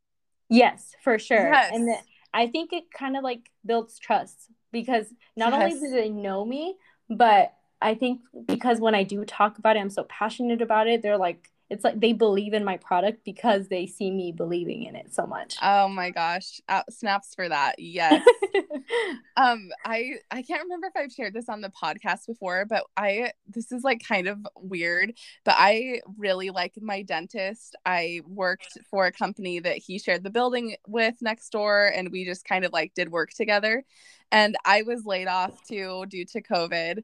Yes, 0.49 0.95
for 1.03 1.19
sure. 1.19 1.51
Yes. 1.51 1.71
And 1.73 1.93
I 2.33 2.47
think 2.47 2.71
it 2.71 2.85
kind 2.89 3.17
of 3.17 3.23
like 3.23 3.51
builds 3.65 3.99
trust 3.99 4.49
because 4.71 5.07
not 5.35 5.51
yes. 5.51 5.73
only 5.73 5.87
do 5.87 5.93
they 5.93 6.07
know 6.07 6.45
me, 6.45 6.77
but 7.09 7.53
I 7.81 7.95
think 7.95 8.21
because 8.45 8.79
when 8.79 8.95
I 8.95 9.03
do 9.03 9.25
talk 9.25 9.57
about 9.57 9.75
it, 9.75 9.79
I'm 9.79 9.89
so 9.89 10.05
passionate 10.05 10.61
about 10.61 10.87
it. 10.87 11.01
They're 11.01 11.17
like, 11.17 11.50
it's 11.71 11.85
like 11.85 12.01
they 12.01 12.11
believe 12.11 12.53
in 12.53 12.65
my 12.65 12.75
product 12.75 13.23
because 13.23 13.69
they 13.69 13.87
see 13.87 14.11
me 14.11 14.33
believing 14.33 14.83
in 14.83 14.97
it 14.97 15.13
so 15.13 15.25
much. 15.25 15.55
Oh 15.61 15.87
my 15.87 16.09
gosh, 16.09 16.59
uh, 16.67 16.83
snaps 16.89 17.33
for 17.33 17.47
that. 17.47 17.75
Yes. 17.79 18.27
um, 19.37 19.69
I 19.85 20.15
I 20.29 20.41
can't 20.41 20.63
remember 20.63 20.87
if 20.87 20.97
I've 20.97 21.13
shared 21.13 21.33
this 21.33 21.47
on 21.47 21.61
the 21.61 21.71
podcast 21.71 22.27
before, 22.27 22.65
but 22.65 22.83
I 22.97 23.31
this 23.47 23.71
is 23.71 23.83
like 23.85 24.05
kind 24.05 24.27
of 24.27 24.45
weird, 24.57 25.13
but 25.45 25.55
I 25.57 26.01
really 26.17 26.49
like 26.49 26.73
my 26.81 27.03
dentist. 27.03 27.77
I 27.85 28.19
worked 28.27 28.77
for 28.89 29.05
a 29.05 29.11
company 29.13 29.59
that 29.59 29.77
he 29.77 29.97
shared 29.97 30.23
the 30.23 30.29
building 30.29 30.75
with 30.87 31.15
next 31.21 31.51
door, 31.51 31.89
and 31.95 32.11
we 32.11 32.25
just 32.25 32.43
kind 32.43 32.65
of 32.65 32.73
like 32.73 32.93
did 32.95 33.09
work 33.09 33.29
together. 33.31 33.85
And 34.29 34.57
I 34.65 34.81
was 34.81 35.05
laid 35.05 35.29
off 35.29 35.65
too 35.65 36.05
due 36.09 36.25
to 36.25 36.41
COVID 36.41 37.03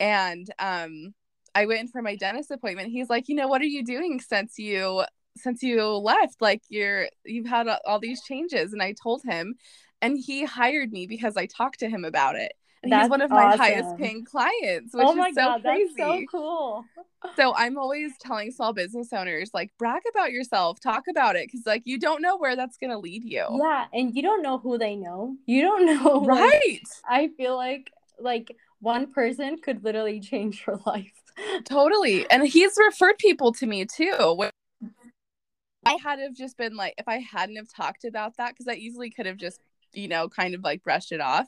and 0.00 0.48
um 0.58 1.14
I 1.58 1.66
went 1.66 1.80
in 1.80 1.88
for 1.88 2.02
my 2.02 2.14
dentist 2.14 2.52
appointment. 2.52 2.90
He's 2.90 3.10
like, 3.10 3.28
you 3.28 3.34
know, 3.34 3.48
what 3.48 3.60
are 3.60 3.66
you 3.66 3.84
doing 3.84 4.20
since 4.20 4.58
you 4.58 5.04
since 5.36 5.60
you 5.60 5.84
left? 5.84 6.40
Like 6.40 6.62
you're 6.68 7.08
you've 7.24 7.48
had 7.48 7.66
all 7.84 7.98
these 7.98 8.22
changes. 8.22 8.72
And 8.72 8.80
I 8.80 8.92
told 8.92 9.22
him, 9.24 9.56
and 10.00 10.16
he 10.16 10.44
hired 10.44 10.92
me 10.92 11.08
because 11.08 11.36
I 11.36 11.46
talked 11.46 11.80
to 11.80 11.88
him 11.88 12.04
about 12.04 12.36
it. 12.36 12.52
And 12.84 12.92
that's 12.92 13.06
he's 13.06 13.10
one 13.10 13.22
of 13.22 13.30
my 13.30 13.46
awesome. 13.46 13.58
highest 13.58 13.96
paying 13.96 14.24
clients, 14.24 14.94
which 14.94 15.04
oh 15.04 15.14
my 15.14 15.30
is 15.30 15.34
so 15.34 15.40
God, 15.42 15.62
crazy. 15.62 15.94
That's 15.96 16.10
so 16.10 16.24
cool. 16.30 16.84
so 17.34 17.52
I'm 17.56 17.76
always 17.76 18.12
telling 18.20 18.52
small 18.52 18.72
business 18.72 19.12
owners, 19.12 19.50
like, 19.52 19.72
brag 19.80 20.02
about 20.08 20.30
yourself, 20.30 20.78
talk 20.78 21.08
about 21.10 21.34
it, 21.34 21.48
because 21.48 21.66
like 21.66 21.82
you 21.86 21.98
don't 21.98 22.22
know 22.22 22.36
where 22.36 22.54
that's 22.54 22.76
gonna 22.76 23.00
lead 23.00 23.24
you. 23.24 23.44
Yeah, 23.60 23.86
and 23.92 24.14
you 24.14 24.22
don't 24.22 24.42
know 24.42 24.58
who 24.58 24.78
they 24.78 24.94
know. 24.94 25.34
You 25.46 25.62
don't 25.62 25.86
know. 26.04 26.24
Right. 26.24 26.60
Like, 26.62 26.82
I 27.04 27.30
feel 27.36 27.56
like 27.56 27.90
like 28.20 28.54
one 28.78 29.12
person 29.12 29.58
could 29.58 29.82
literally 29.82 30.20
change 30.20 30.62
your 30.64 30.80
life. 30.86 31.17
Totally. 31.64 32.28
And 32.30 32.46
he's 32.46 32.72
referred 32.78 33.18
people 33.18 33.52
to 33.52 33.66
me 33.66 33.84
too. 33.84 34.50
I 35.84 35.96
had 36.02 36.18
have 36.18 36.34
just 36.34 36.56
been 36.56 36.76
like, 36.76 36.94
if 36.98 37.08
I 37.08 37.18
hadn't 37.18 37.56
have 37.56 37.72
talked 37.74 38.04
about 38.04 38.36
that, 38.36 38.50
because 38.50 38.68
I 38.68 38.74
easily 38.74 39.10
could 39.10 39.26
have 39.26 39.36
just, 39.36 39.60
you 39.92 40.08
know, 40.08 40.28
kind 40.28 40.54
of 40.54 40.62
like 40.62 40.82
brushed 40.82 41.12
it 41.12 41.20
off. 41.20 41.46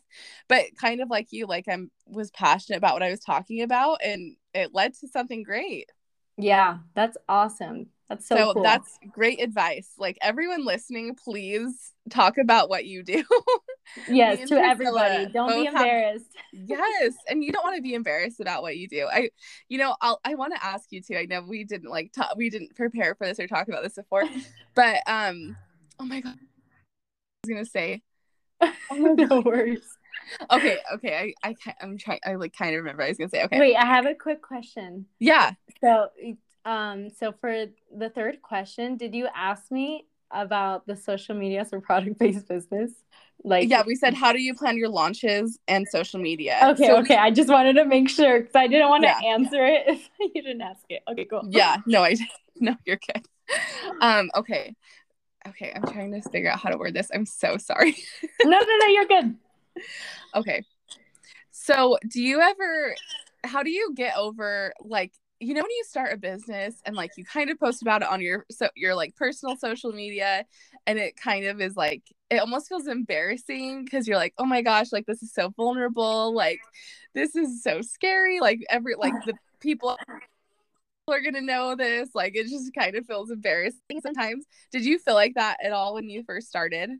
But 0.49 0.65
kind 0.81 1.01
of 1.01 1.11
like 1.11 1.29
you, 1.31 1.47
like 1.47 1.67
I'm 1.69 1.91
was 2.07 2.31
passionate 2.31 2.79
about 2.79 2.95
what 2.95 3.03
I 3.03 3.11
was 3.11 3.21
talking 3.21 3.63
about 3.63 3.99
and 4.05 4.37
it 4.55 4.75
led 4.75 4.95
to 4.95 5.09
something 5.09 5.43
great. 5.43 5.91
Yeah, 6.37 6.79
that's 6.95 7.17
awesome. 7.29 7.89
That's 8.09 8.27
so, 8.27 8.37
so 8.37 8.55
cool. 8.55 8.63
that's 8.63 8.99
great 9.13 9.41
advice. 9.41 9.93
Like 9.97 10.19
everyone 10.21 10.65
listening, 10.65 11.15
please 11.15 11.93
talk 12.11 12.39
about 12.39 12.69
what 12.69 12.85
you 12.85 13.05
do. 13.05 13.23
yes, 14.09 14.49
to 14.49 14.57
everybody. 14.57 15.27
Don't 15.27 15.63
be 15.63 15.67
embarrassed. 15.67 16.25
Have, 16.27 16.30
yes, 16.52 17.14
and 17.28 17.42
you 17.42 17.52
don't 17.52 17.64
want 17.64 17.76
to 17.76 17.83
be 17.83 17.95
embarrassed 17.95 18.40
about 18.40 18.62
what 18.62 18.76
you 18.76 18.88
do. 18.88 19.09
I, 19.11 19.30
you 19.69 19.78
know, 19.78 19.95
I'll 20.00 20.21
I 20.25 20.34
want 20.34 20.54
to 20.54 20.65
ask 20.65 20.91
you 20.91 21.02
too. 21.02 21.17
I 21.17 21.26
know 21.26 21.43
we 21.43 21.65
didn't 21.65 21.91
like 21.91 22.13
talk, 22.13 22.34
we 22.36 22.50
didn't 22.50 22.76
prepare 22.76 23.15
for 23.15 23.26
this 23.26 23.39
or 23.39 23.47
talk 23.47 23.69
about 23.69 23.82
this 23.82 23.95
before, 23.95 24.25
but 24.75 24.99
um, 25.06 25.56
oh 25.99 26.04
my 26.04 26.21
god, 26.21 26.39
I 26.39 27.47
was 27.47 27.50
gonna 27.50 27.65
say. 27.65 28.02
no 28.93 29.41
worries. 29.41 29.97
Okay, 30.50 30.78
okay. 30.95 31.34
I, 31.43 31.49
I 31.50 31.75
I'm 31.80 31.97
trying. 31.97 32.21
I 32.26 32.34
like 32.34 32.54
kind 32.56 32.75
of 32.75 32.78
remember. 32.78 33.02
I 33.02 33.08
was 33.08 33.19
gonna 33.19 33.30
say. 33.30 33.45
Okay. 33.45 33.58
Wait, 33.58 33.76
I 33.76 33.86
have 33.86 34.06
a 34.06 34.15
quick 34.15 34.43
question. 34.43 35.06
Yeah. 35.19 35.52
So 35.82 36.08
um, 36.65 37.10
so 37.10 37.32
for 37.32 37.67
the 37.97 38.10
third 38.10 38.43
question, 38.43 38.97
did 38.97 39.15
you 39.15 39.28
ask 39.34 39.71
me 39.71 40.06
about 40.30 40.86
the 40.86 40.97
social 40.97 41.34
media 41.34 41.65
for 41.65 41.80
product 41.80 42.19
based 42.19 42.49
business? 42.49 42.93
Like 43.43 43.71
yeah, 43.71 43.83
we 43.87 43.95
said 43.95 44.15
how 44.15 44.33
do 44.33 44.41
you 44.41 44.55
plan 44.55 44.76
your 44.76 44.89
launches 44.89 45.59
and 45.67 45.87
social 45.89 46.21
media? 46.21 46.59
Okay, 46.73 46.87
so 46.87 46.99
okay. 46.99 47.15
We... 47.15 47.21
I 47.21 47.31
just 47.31 47.49
wanted 47.49 47.75
to 47.75 47.85
make 47.85 48.09
sure 48.11 48.41
because 48.41 48.55
I 48.55 48.67
didn't 48.67 48.89
want 48.89 49.03
yeah. 49.03 49.19
to 49.19 49.26
answer 49.26 49.65
it 49.65 49.85
if 49.89 50.09
you 50.19 50.43
didn't 50.43 50.61
ask 50.61 50.85
it. 50.89 51.03
Okay, 51.11 51.25
cool. 51.25 51.43
Yeah, 51.49 51.79
no, 51.87 52.05
I 52.05 52.17
no, 52.61 52.76
you're 52.85 52.99
good. 53.15 53.26
Um, 54.00 54.31
okay. 54.37 54.75
Okay, 55.49 55.73
I'm 55.75 55.91
trying 55.91 56.13
to 56.13 56.29
figure 56.29 56.50
out 56.50 56.61
how 56.61 56.69
to 56.69 56.76
word 56.76 56.93
this. 56.93 57.09
I'm 57.15 57.25
so 57.25 57.57
sorry. 57.57 57.97
no, 58.45 58.59
no, 58.59 58.76
no, 58.81 58.87
you're 58.89 59.07
good. 59.07 59.37
Okay. 60.35 60.63
So, 61.50 61.97
do 62.09 62.21
you 62.21 62.41
ever 62.41 62.95
how 63.45 63.63
do 63.63 63.71
you 63.71 63.95
get 63.95 64.17
over 64.17 64.73
like 64.81 65.13
you 65.41 65.55
know 65.55 65.63
when 65.63 65.71
you 65.71 65.85
start 65.85 66.13
a 66.13 66.17
business 66.19 66.76
and 66.85 66.95
like 66.95 67.11
you 67.17 67.25
kind 67.25 67.50
of 67.50 67.59
post 67.59 67.81
about 67.81 68.03
it 68.03 68.09
on 68.09 68.21
your 68.21 68.45
so 68.50 68.69
your 68.76 68.95
like 68.95 69.17
personal 69.17 69.57
social 69.57 69.91
media 69.91 70.45
and 70.87 70.99
it 70.99 71.17
kind 71.17 71.47
of 71.47 71.61
is 71.61 71.76
like 71.76 72.03
it 72.29 72.39
almost 72.39 72.69
feels 72.69 72.87
embarrassing 72.87 73.85
because 73.85 74.07
you're 74.07 74.19
like 74.19 74.35
oh 74.39 74.45
my 74.45 74.61
gosh 74.61 74.93
like 74.93 75.07
this 75.07 75.23
is 75.23 75.33
so 75.33 75.49
vulnerable 75.57 76.35
like 76.35 76.61
this 77.15 77.35
is 77.35 77.63
so 77.63 77.81
scary 77.81 78.39
like 78.39 78.61
every 78.69 78.95
like 78.95 79.15
the 79.25 79.35
people 79.61 79.97
are 81.09 81.21
gonna 81.21 81.41
know 81.41 81.75
this 81.75 82.11
like 82.15 82.37
it 82.37 82.49
just 82.49 82.73
kind 82.75 82.95
of 82.95 83.07
feels 83.07 83.31
embarrassing 83.31 84.00
sometimes. 84.00 84.45
Did 84.71 84.85
you 84.85 84.99
feel 84.99 85.15
like 85.15 85.35
that 85.35 85.57
at 85.65 85.73
all 85.73 85.95
when 85.95 86.09
you 86.09 86.23
first 86.23 86.49
started 86.49 86.91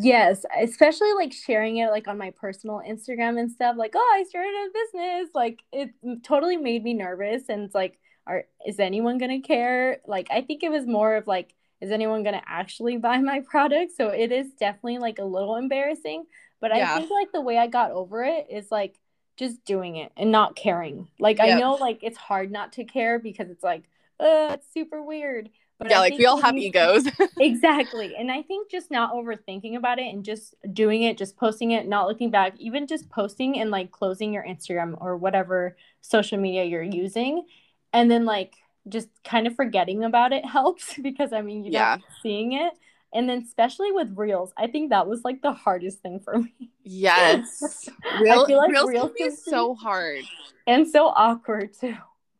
Yes, 0.00 0.44
especially 0.60 1.12
like 1.12 1.32
sharing 1.32 1.76
it 1.76 1.90
like 1.90 2.08
on 2.08 2.18
my 2.18 2.30
personal 2.30 2.82
Instagram 2.86 3.38
and 3.38 3.50
stuff. 3.50 3.76
Like, 3.78 3.92
oh, 3.94 4.14
I 4.14 4.24
started 4.24 4.50
a 4.50 4.68
business. 4.72 5.30
Like, 5.34 5.62
it 5.72 5.90
totally 6.24 6.56
made 6.56 6.82
me 6.82 6.94
nervous. 6.94 7.48
And 7.48 7.62
it's 7.62 7.74
like, 7.74 7.98
are 8.26 8.44
is 8.66 8.80
anyone 8.80 9.18
gonna 9.18 9.40
care? 9.40 9.98
Like, 10.06 10.28
I 10.30 10.40
think 10.42 10.62
it 10.62 10.70
was 10.70 10.86
more 10.86 11.14
of 11.16 11.26
like, 11.26 11.54
is 11.80 11.92
anyone 11.92 12.24
gonna 12.24 12.42
actually 12.46 12.96
buy 12.96 13.18
my 13.18 13.40
product? 13.40 13.92
So 13.96 14.08
it 14.08 14.32
is 14.32 14.48
definitely 14.58 14.98
like 14.98 15.18
a 15.18 15.24
little 15.24 15.56
embarrassing. 15.56 16.24
But 16.60 16.74
yeah. 16.74 16.94
I 16.94 16.98
think 16.98 17.10
like 17.10 17.32
the 17.32 17.40
way 17.40 17.58
I 17.58 17.66
got 17.66 17.90
over 17.92 18.24
it 18.24 18.46
is 18.50 18.70
like 18.70 18.96
just 19.36 19.64
doing 19.64 19.96
it 19.96 20.10
and 20.16 20.32
not 20.32 20.56
caring. 20.56 21.08
Like, 21.20 21.38
yep. 21.38 21.56
I 21.56 21.60
know 21.60 21.74
like 21.74 22.00
it's 22.02 22.18
hard 22.18 22.50
not 22.50 22.72
to 22.72 22.84
care 22.84 23.18
because 23.18 23.50
it's 23.50 23.62
like, 23.62 23.84
uh, 24.20 24.54
it's 24.54 24.72
super 24.72 25.02
weird. 25.02 25.50
But 25.78 25.90
yeah, 25.90 25.98
I 25.98 26.00
like 26.00 26.18
we 26.18 26.24
all 26.24 26.40
have 26.40 26.56
egos. 26.56 27.06
exactly. 27.38 28.14
And 28.16 28.30
I 28.30 28.42
think 28.42 28.70
just 28.70 28.90
not 28.90 29.12
overthinking 29.12 29.76
about 29.76 29.98
it 29.98 30.06
and 30.06 30.24
just 30.24 30.54
doing 30.72 31.02
it, 31.02 31.18
just 31.18 31.36
posting 31.36 31.72
it, 31.72 31.86
not 31.86 32.08
looking 32.08 32.30
back, 32.30 32.54
even 32.58 32.86
just 32.86 33.10
posting 33.10 33.58
and 33.58 33.70
like 33.70 33.90
closing 33.90 34.32
your 34.32 34.42
Instagram 34.42 34.96
or 35.00 35.16
whatever 35.18 35.76
social 36.00 36.38
media 36.38 36.64
you're 36.64 36.82
using. 36.82 37.46
And 37.92 38.10
then 38.10 38.24
like 38.24 38.54
just 38.88 39.08
kind 39.22 39.46
of 39.46 39.54
forgetting 39.54 40.04
about 40.04 40.32
it 40.32 40.44
helps 40.50 40.94
because 40.98 41.32
I 41.32 41.42
mean, 41.42 41.64
you're 41.64 41.74
yeah. 41.74 41.98
seeing 42.22 42.52
it. 42.52 42.72
And 43.12 43.28
then 43.28 43.42
especially 43.46 43.92
with 43.92 44.12
reels, 44.16 44.52
I 44.56 44.66
think 44.68 44.90
that 44.90 45.06
was 45.06 45.24
like 45.24 45.42
the 45.42 45.52
hardest 45.52 46.00
thing 46.00 46.20
for 46.20 46.38
me. 46.38 46.70
Yes. 46.84 47.88
Real, 48.20 48.42
I 48.42 48.46
feel 48.46 48.58
like 48.58 48.70
reels, 48.70 48.88
reels 48.88 49.12
can 49.16 49.28
be 49.28 49.36
so 49.36 49.74
hard. 49.74 50.24
And 50.66 50.88
so 50.88 51.06
awkward 51.08 51.74
too. 51.78 51.96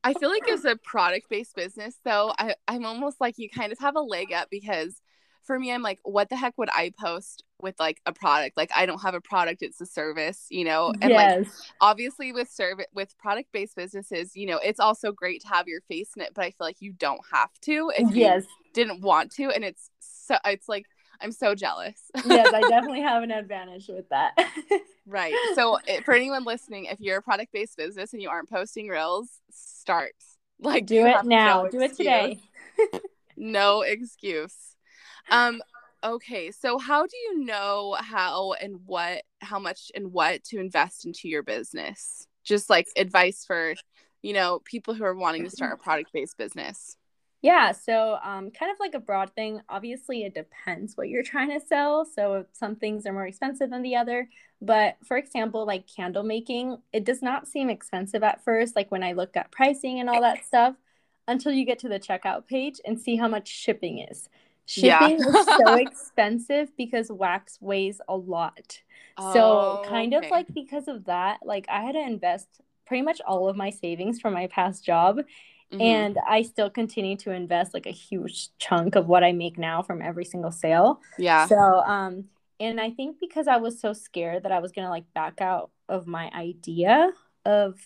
I 0.07 0.15
feel 0.15 0.31
like 0.31 0.49
as 0.49 0.65
a 0.65 0.77
product 0.77 1.29
based 1.29 1.57
business, 1.57 1.97
though, 2.05 2.33
I, 2.39 2.55
I'm 2.69 2.87
almost 2.87 3.21
like 3.21 3.39
you 3.39 3.51
kind 3.51 3.73
of 3.73 3.79
have 3.81 3.97
a 3.97 4.01
leg 4.01 4.33
up 4.33 4.49
because 4.51 5.01
for 5.43 5.59
me, 5.59 5.73
I'm 5.73 5.83
like, 5.83 5.99
what 6.05 6.29
the 6.29 6.37
heck 6.37 6.57
would 6.59 6.69
I 6.71 6.93
post 6.97 7.43
with 7.61 7.75
like 7.81 8.01
a 8.07 8.13
product? 8.13 8.57
Like, 8.57 8.71
I 8.75 8.87
don't 8.87 9.03
have 9.03 9.15
a 9.15 9.21
product; 9.21 9.63
it's 9.63 9.81
a 9.81 9.87
service, 9.87 10.47
you 10.49 10.65
know. 10.65 10.93
And 11.01 11.11
yes. 11.11 11.39
like, 11.39 11.49
obviously, 11.81 12.33
with 12.33 12.49
service 12.49 12.87
with 12.95 13.19
product 13.19 13.51
based 13.53 13.75
businesses, 13.75 14.37
you 14.37 14.47
know, 14.47 14.59
it's 14.59 14.79
also 14.79 15.11
great 15.11 15.43
to 15.43 15.49
have 15.49 15.67
your 15.67 15.81
face 15.83 16.11
in 16.17 16.23
it, 16.23 16.33
but 16.35 16.45
I 16.45 16.51
feel 16.51 16.67
like 16.67 16.81
you 16.81 16.93
don't 16.93 17.21
have 17.33 17.51
to 17.63 17.91
if 17.97 18.15
yes. 18.15 18.45
you 18.45 18.49
didn't 18.75 19.01
want 19.03 19.33
to, 19.33 19.51
and 19.51 19.65
it's 19.65 19.91
so 19.99 20.37
it's 20.45 20.69
like 20.69 20.87
I'm 21.21 21.33
so 21.33 21.55
jealous. 21.55 22.01
yes, 22.25 22.53
I 22.53 22.61
definitely 22.63 23.03
have 23.03 23.23
an 23.23 23.31
advantage 23.31 23.89
with 23.89 24.09
that. 24.11 24.35
right. 25.07 25.35
So, 25.55 25.79
for 26.05 26.15
anyone 26.15 26.45
listening, 26.45 26.87
if 26.87 27.01
you're 27.01 27.19
a 27.19 27.23
product 27.23 27.53
based 27.53 27.77
business 27.77 28.13
and 28.13 28.23
you 28.23 28.29
aren't 28.29 28.51
posting 28.51 28.89
reels, 28.89 29.29
start. 29.51 30.15
Like, 30.59 30.87
do 30.87 31.05
it 31.05 31.27
now. 31.27 31.65
No 31.65 31.69
do 31.69 31.83
it 31.83 31.95
today. 31.95 32.41
no 33.37 33.83
excuse. 33.83 34.57
Um, 35.31 35.61
okay. 36.03 36.51
So, 36.51 36.79
how 36.79 37.03
do 37.03 37.15
you 37.15 37.45
know 37.45 37.95
how 38.01 38.55
and 38.55 38.81
what, 38.87 39.21
how 39.43 39.59
much 39.59 39.91
and 39.95 40.15
what 40.15 40.45
to 40.45 40.59
invest 40.59 41.05
into 41.05 41.29
your 41.29 41.43
business? 41.43 42.27
just 42.47 42.71
like 42.71 42.87
advice 42.97 43.45
for, 43.45 43.75
you 44.23 44.33
know, 44.33 44.61
people 44.65 44.95
who 44.95 45.05
are 45.05 45.15
wanting 45.15 45.45
to 45.45 45.51
start 45.51 45.75
a 45.75 45.77
product 45.83 46.13
based 46.13 46.39
business. 46.39 46.97
Yeah, 47.47 47.71
so 47.71 48.19
um, 48.25 48.51
kind 48.51 48.73
of 48.73 48.77
like 48.81 48.95
a 48.95 48.99
broad 48.99 49.33
thing. 49.37 49.61
Obviously, 49.69 50.25
it 50.25 50.35
depends 50.35 50.97
what 50.97 51.09
you're 51.09 51.23
trying 51.23 51.51
to 51.51 51.65
sell. 51.65 52.05
So 52.05 52.45
some 52.53 52.75
things 52.75 53.07
are 53.07 53.13
more 53.13 53.25
expensive 53.25 53.71
than 53.71 53.83
the 53.83 53.95
other. 53.95 54.29
But 54.61 54.97
for 55.05 55.17
example, 55.17 55.65
like 55.65 55.87
candle 55.87 56.25
making, 56.25 56.79
it 56.93 57.05
does 57.05 57.23
not 57.23 57.47
seem 57.47 57.71
expensive 57.71 58.25
at 58.25 58.43
first. 58.43 58.75
Like 58.75 58.91
when 58.91 59.05
I 59.05 59.13
looked 59.13 59.37
at 59.37 59.53
pricing 59.53 60.01
and 60.01 60.11
all 60.11 60.23
that 60.23 60.45
stuff, 60.45 60.75
until 61.29 61.53
you 61.53 61.65
get 61.65 61.79
to 61.81 61.89
the 61.89 62.01
checkout 62.01 62.49
page 62.49 62.81
and 62.85 62.99
see 62.99 63.15
how 63.15 63.29
much 63.29 63.47
shipping 63.47 64.01
is. 64.01 64.29
Shipping 64.65 65.21
yeah. 65.21 65.29
is 65.29 65.47
so 65.47 65.75
expensive 65.79 66.77
because 66.77 67.13
wax 67.13 67.59
weighs 67.61 68.01
a 68.09 68.17
lot. 68.17 68.81
Oh, 69.19 69.33
so 69.33 69.89
kind 69.89 70.13
okay. 70.13 70.27
of 70.27 70.33
like 70.33 70.53
because 70.53 70.89
of 70.89 71.05
that, 71.05 71.39
like 71.45 71.67
I 71.69 71.83
had 71.83 71.93
to 71.93 72.01
invest 72.03 72.49
pretty 72.89 73.03
much 73.03 73.21
all 73.25 73.49
of 73.49 73.57
my 73.57 73.71
savings 73.71 74.21
from 74.21 74.35
my 74.35 74.49
past 74.49 74.85
job 74.85 75.21
Mm-hmm. 75.73 75.81
And 75.83 76.19
I 76.29 76.43
still 76.43 76.71
continue 76.71 77.17
to 77.19 77.33
invest 77.33 77.75
like 77.75 77.87
a 77.87 77.93
huge 77.93 78.51
chunk 78.59 78.95
of 78.95 79.09
what 79.09 79.25
I 79.25 79.33
make 79.33 79.59
now 79.59 79.83
from 79.83 80.01
every 80.01 80.25
single 80.25 80.53
sale. 80.53 81.01
Yeah. 81.19 81.47
So, 81.47 81.57
um, 81.57 82.27
and 82.61 82.81
I 82.81 82.91
think 82.91 83.19
because 83.21 83.49
I 83.49 83.57
was 83.57 83.81
so 83.81 83.93
scared 83.93 84.45
that 84.45 84.53
I 84.53 84.61
was 84.61 84.73
gonna 84.73 84.91
like 84.91 85.13
back 85.13 85.41
out 85.41 85.71
of 85.89 86.07
my 86.07 86.31
idea 86.31 87.11
of 87.45 87.81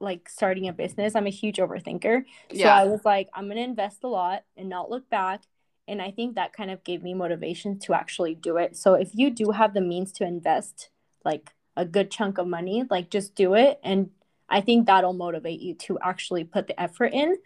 like 0.00 0.28
starting 0.28 0.68
a 0.68 0.72
business, 0.72 1.14
I'm 1.14 1.26
a 1.26 1.30
huge 1.30 1.56
overthinker. 1.56 2.24
So 2.50 2.56
yeah. 2.56 2.76
I 2.76 2.84
was 2.84 3.04
like, 3.04 3.28
I'm 3.32 3.48
gonna 3.48 3.60
invest 3.62 4.04
a 4.04 4.08
lot 4.08 4.44
and 4.56 4.68
not 4.68 4.90
look 4.90 5.08
back. 5.08 5.42
And 5.88 6.00
I 6.00 6.10
think 6.10 6.34
that 6.34 6.52
kind 6.52 6.70
of 6.70 6.84
gave 6.84 7.02
me 7.02 7.14
motivation 7.14 7.78
to 7.80 7.94
actually 7.94 8.34
do 8.34 8.56
it. 8.58 8.76
So 8.76 8.94
if 8.94 9.10
you 9.14 9.30
do 9.30 9.50
have 9.50 9.74
the 9.74 9.80
means 9.80 10.12
to 10.12 10.24
invest 10.24 10.90
like 11.24 11.52
a 11.76 11.84
good 11.84 12.10
chunk 12.10 12.38
of 12.38 12.46
money, 12.46 12.84
like 12.90 13.10
just 13.10 13.34
do 13.34 13.54
it 13.54 13.80
and 13.82 14.10
I 14.54 14.60
think 14.60 14.86
that'll 14.86 15.14
motivate 15.14 15.60
you 15.60 15.74
to 15.74 15.98
actually 16.00 16.44
put 16.44 16.68
the 16.68 16.80
effort 16.80 17.12
in. 17.12 17.36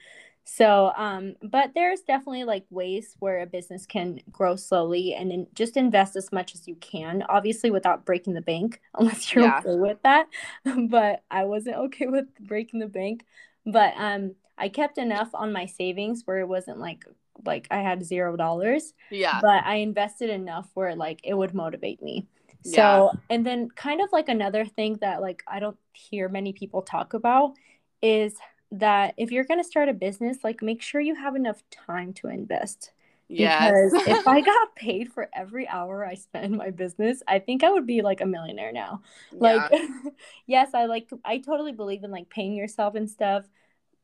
So, 0.45 0.93
um, 0.95 1.37
but 1.43 1.73
there's 1.75 2.03
definitely 2.03 2.45
like 2.45 2.67
ways 2.69 3.17
where 3.19 3.41
a 3.41 3.47
business 3.47 3.87
can 3.87 4.21
grow 4.31 4.57
slowly 4.57 5.15
and 5.15 5.33
in, 5.33 5.47
just 5.55 5.79
invest 5.79 6.17
as 6.17 6.31
much 6.33 6.55
as 6.55 6.69
you 6.69 6.75
can, 6.77 7.25
obviously 7.31 7.71
without 7.71 8.05
breaking 8.05 8.35
the 8.35 8.43
bank, 8.43 8.81
unless 8.99 9.33
you're 9.33 9.45
yeah. 9.45 9.59
okay 9.59 9.75
with 9.75 10.03
that. 10.03 10.27
but 10.89 11.23
I 11.31 11.45
wasn't 11.45 11.77
okay 11.77 12.07
with 12.09 12.27
breaking 12.41 12.81
the 12.81 12.87
bank. 12.87 13.25
But 13.65 13.95
um, 13.97 14.35
I 14.59 14.69
kept 14.69 14.99
enough 14.99 15.31
on 15.33 15.51
my 15.51 15.65
savings 15.65 16.23
where 16.27 16.41
it 16.41 16.49
wasn't 16.49 16.79
like 16.79 17.07
like 17.47 17.69
I 17.71 17.79
had 17.79 18.05
zero 18.05 18.37
dollars. 18.37 18.93
Yeah. 19.11 19.39
But 19.41 19.65
I 19.65 19.77
invested 19.77 20.29
enough 20.29 20.69
where 20.75 20.95
like 20.95 21.21
it 21.25 21.35
would 21.35 21.55
motivate 21.55 22.03
me. 22.03 22.27
So, 22.65 23.11
yeah. 23.13 23.21
and 23.31 23.47
then 23.47 23.71
kind 23.71 24.01
of 24.01 24.09
like 24.13 24.29
another 24.29 24.65
thing 24.65 24.99
that 25.01 25.21
like 25.21 25.43
I 25.47 25.61
don't 25.61 25.79
hear 25.93 26.29
many 26.29 26.53
people 26.53 26.83
talk 26.83 27.15
about 27.15 27.55
is 28.03 28.35
that 28.73 29.15
if 29.17 29.31
you're 29.31 29.45
going 29.45 29.61
to 29.61 29.69
start 29.69 29.89
a 29.89 29.95
business, 29.95 30.39
like 30.45 30.63
make 30.63 30.83
sure 30.83 31.01
you 31.01 31.15
have 31.15 31.37
enough 31.37 31.63
time 31.71 32.13
to 32.15 32.29
invest. 32.29 32.93
Yes. 33.29 33.93
Because 33.93 34.09
if 34.09 34.27
I 34.27 34.41
got 34.45 34.75
paid 34.75 35.13
for 35.13 35.29
every 35.35 35.69
hour 35.69 36.05
I 36.05 36.15
spent 36.15 36.47
in 36.47 36.57
my 36.57 36.71
business, 36.71 37.23
I 37.29 37.39
think 37.39 37.63
I 37.63 37.71
would 37.71 37.87
be 37.87 38.03
like 38.03 38.21
a 38.21 38.27
millionaire 38.27 38.73
now. 38.73 39.03
Like, 39.33 39.71
yeah. 39.73 39.89
yes, 40.47 40.75
I 40.75 40.87
like, 40.87 41.11
I 41.25 41.39
totally 41.39 41.73
believe 41.73 42.05
in 42.05 42.11
like 42.11 42.29
paying 42.29 42.55
yourself 42.55 42.95
and 42.95 43.09
stuff, 43.09 43.47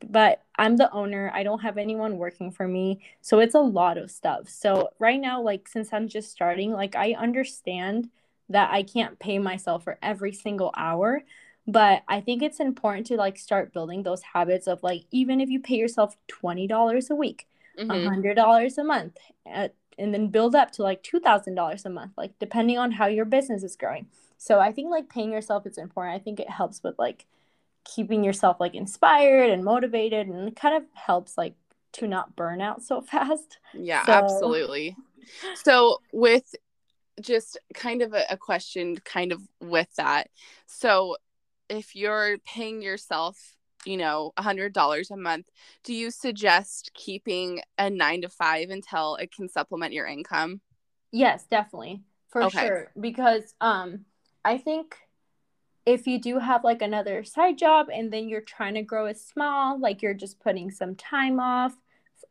but 0.06 0.42
I'm 0.56 0.76
the 0.76 0.90
owner. 0.92 1.30
I 1.34 1.42
don't 1.42 1.60
have 1.60 1.78
anyone 1.78 2.18
working 2.18 2.50
for 2.50 2.68
me. 2.68 3.00
So 3.20 3.40
it's 3.40 3.54
a 3.54 3.60
lot 3.60 3.98
of 3.98 4.10
stuff. 4.10 4.48
So 4.48 4.90
right 4.98 5.20
now, 5.20 5.42
like, 5.42 5.68
since 5.68 5.92
I'm 5.92 6.08
just 6.08 6.30
starting, 6.30 6.72
like, 6.72 6.94
I 6.94 7.12
understand 7.12 8.10
that 8.48 8.70
I 8.72 8.82
can't 8.82 9.18
pay 9.18 9.38
myself 9.38 9.84
for 9.84 9.98
every 10.02 10.32
single 10.32 10.72
hour. 10.76 11.22
But 11.66 12.02
I 12.08 12.20
think 12.20 12.42
it's 12.42 12.60
important 12.60 13.06
to 13.06 13.16
like 13.16 13.38
start 13.38 13.72
building 13.72 14.02
those 14.02 14.22
habits 14.22 14.66
of 14.66 14.82
like, 14.82 15.04
even 15.10 15.40
if 15.40 15.48
you 15.48 15.60
pay 15.60 15.76
yourself 15.76 16.16
$20 16.28 17.10
a 17.10 17.14
week, 17.14 17.46
mm-hmm. 17.78 17.90
$100 17.90 18.78
a 18.78 18.84
month, 18.84 19.16
at, 19.46 19.74
and 19.98 20.12
then 20.12 20.28
build 20.28 20.54
up 20.54 20.72
to 20.72 20.82
like 20.82 21.02
$2,000 21.02 21.84
a 21.84 21.90
month, 21.90 22.12
like 22.18 22.38
depending 22.38 22.76
on 22.76 22.92
how 22.92 23.06
your 23.06 23.24
business 23.24 23.62
is 23.62 23.76
growing. 23.76 24.06
So 24.36 24.60
I 24.60 24.72
think 24.72 24.90
like 24.90 25.08
paying 25.08 25.32
yourself 25.32 25.66
is 25.66 25.78
important. 25.78 26.14
I 26.14 26.22
think 26.22 26.38
it 26.38 26.50
helps 26.50 26.82
with 26.82 26.98
like 26.98 27.24
keeping 27.84 28.24
yourself 28.24 28.58
like 28.60 28.74
inspired 28.74 29.50
and 29.50 29.64
motivated 29.64 30.26
and 30.26 30.48
it 30.48 30.56
kind 30.56 30.76
of 30.76 30.84
helps 30.94 31.38
like 31.38 31.54
to 31.92 32.06
not 32.06 32.36
burn 32.36 32.60
out 32.60 32.82
so 32.82 33.00
fast. 33.10 33.58
Yeah, 33.72 34.04
so... 34.04 34.12
absolutely. 34.12 34.96
So 35.54 36.00
with 36.12 36.54
just 37.20 37.58
kind 37.74 38.02
of 38.02 38.12
a, 38.12 38.24
a 38.30 38.36
question 38.36 38.96
kind 39.04 39.32
of 39.32 39.40
with 39.60 39.88
that 39.96 40.28
so 40.66 41.16
if 41.68 41.94
you're 41.94 42.38
paying 42.38 42.82
yourself 42.82 43.56
you 43.84 43.96
know 43.96 44.32
a 44.36 44.42
hundred 44.42 44.72
dollars 44.72 45.10
a 45.10 45.16
month 45.16 45.48
do 45.82 45.94
you 45.94 46.10
suggest 46.10 46.90
keeping 46.94 47.60
a 47.78 47.88
nine 47.90 48.22
to 48.22 48.28
five 48.28 48.70
until 48.70 49.16
it 49.16 49.32
can 49.32 49.48
supplement 49.48 49.92
your 49.92 50.06
income 50.06 50.60
yes 51.12 51.44
definitely 51.50 52.02
for 52.28 52.44
okay. 52.44 52.66
sure 52.66 52.90
because 53.00 53.54
um 53.60 54.04
i 54.44 54.58
think 54.58 54.96
if 55.86 56.06
you 56.06 56.18
do 56.18 56.38
have 56.38 56.64
like 56.64 56.80
another 56.80 57.24
side 57.24 57.58
job 57.58 57.88
and 57.92 58.10
then 58.10 58.28
you're 58.28 58.40
trying 58.40 58.74
to 58.74 58.82
grow 58.82 59.06
it 59.06 59.18
small 59.18 59.78
like 59.78 60.02
you're 60.02 60.14
just 60.14 60.40
putting 60.40 60.70
some 60.70 60.94
time 60.94 61.38
off 61.38 61.74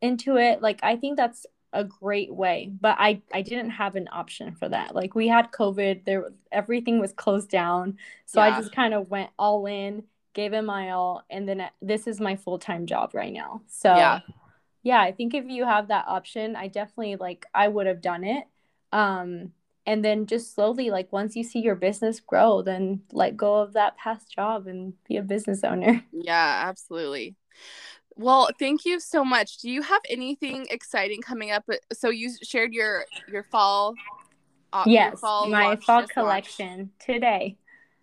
into 0.02 0.36
it 0.36 0.60
like 0.60 0.80
i 0.82 0.96
think 0.96 1.16
that's 1.16 1.46
a 1.74 1.84
great 1.84 2.32
way 2.32 2.70
but 2.80 2.96
i 2.98 3.20
i 3.34 3.42
didn't 3.42 3.70
have 3.70 3.96
an 3.96 4.08
option 4.12 4.54
for 4.54 4.68
that. 4.68 4.94
Like 4.94 5.14
we 5.14 5.28
had 5.28 5.52
covid 5.52 6.04
there 6.04 6.30
everything 6.50 7.00
was 7.00 7.12
closed 7.12 7.50
down. 7.50 7.98
So 8.24 8.40
yeah. 8.40 8.54
i 8.56 8.58
just 8.58 8.74
kind 8.74 8.94
of 8.94 9.10
went 9.10 9.30
all 9.38 9.66
in 9.66 10.04
gave 10.32 10.52
it 10.52 10.62
my 10.62 10.90
all 10.90 11.22
and 11.28 11.48
then 11.48 11.68
this 11.82 12.06
is 12.06 12.20
my 12.20 12.36
full-time 12.36 12.86
job 12.86 13.10
right 13.12 13.32
now. 13.32 13.62
So 13.66 13.94
yeah. 13.94 14.20
yeah 14.82 15.00
i 15.00 15.12
think 15.12 15.34
if 15.34 15.44
you 15.46 15.64
have 15.64 15.88
that 15.88 16.06
option 16.08 16.56
i 16.56 16.68
definitely 16.68 17.16
like 17.16 17.44
i 17.54 17.68
would 17.68 17.86
have 17.86 18.00
done 18.00 18.24
it. 18.24 18.44
Um 18.92 19.52
and 19.86 20.02
then 20.02 20.24
just 20.26 20.54
slowly 20.54 20.90
like 20.90 21.12
once 21.12 21.36
you 21.36 21.44
see 21.44 21.58
your 21.58 21.74
business 21.74 22.20
grow 22.20 22.62
then 22.62 23.02
let 23.12 23.36
go 23.36 23.56
of 23.56 23.74
that 23.74 23.98
past 23.98 24.32
job 24.32 24.66
and 24.66 24.94
be 25.08 25.16
a 25.16 25.22
business 25.22 25.64
owner. 25.64 26.04
Yeah 26.12 26.62
absolutely 26.68 27.34
well, 28.16 28.48
thank 28.58 28.84
you 28.84 29.00
so 29.00 29.24
much. 29.24 29.58
Do 29.58 29.70
you 29.70 29.82
have 29.82 30.02
anything 30.08 30.66
exciting 30.70 31.20
coming 31.22 31.50
up? 31.50 31.64
So 31.92 32.10
you 32.10 32.30
shared 32.42 32.72
your 32.72 33.04
your 33.28 33.42
fall. 33.44 33.94
Uh, 34.72 34.84
yes, 34.86 35.10
your 35.10 35.18
fall 35.18 35.46
my 35.46 35.76
fall 35.76 36.06
collection 36.06 36.90
today. 36.98 37.56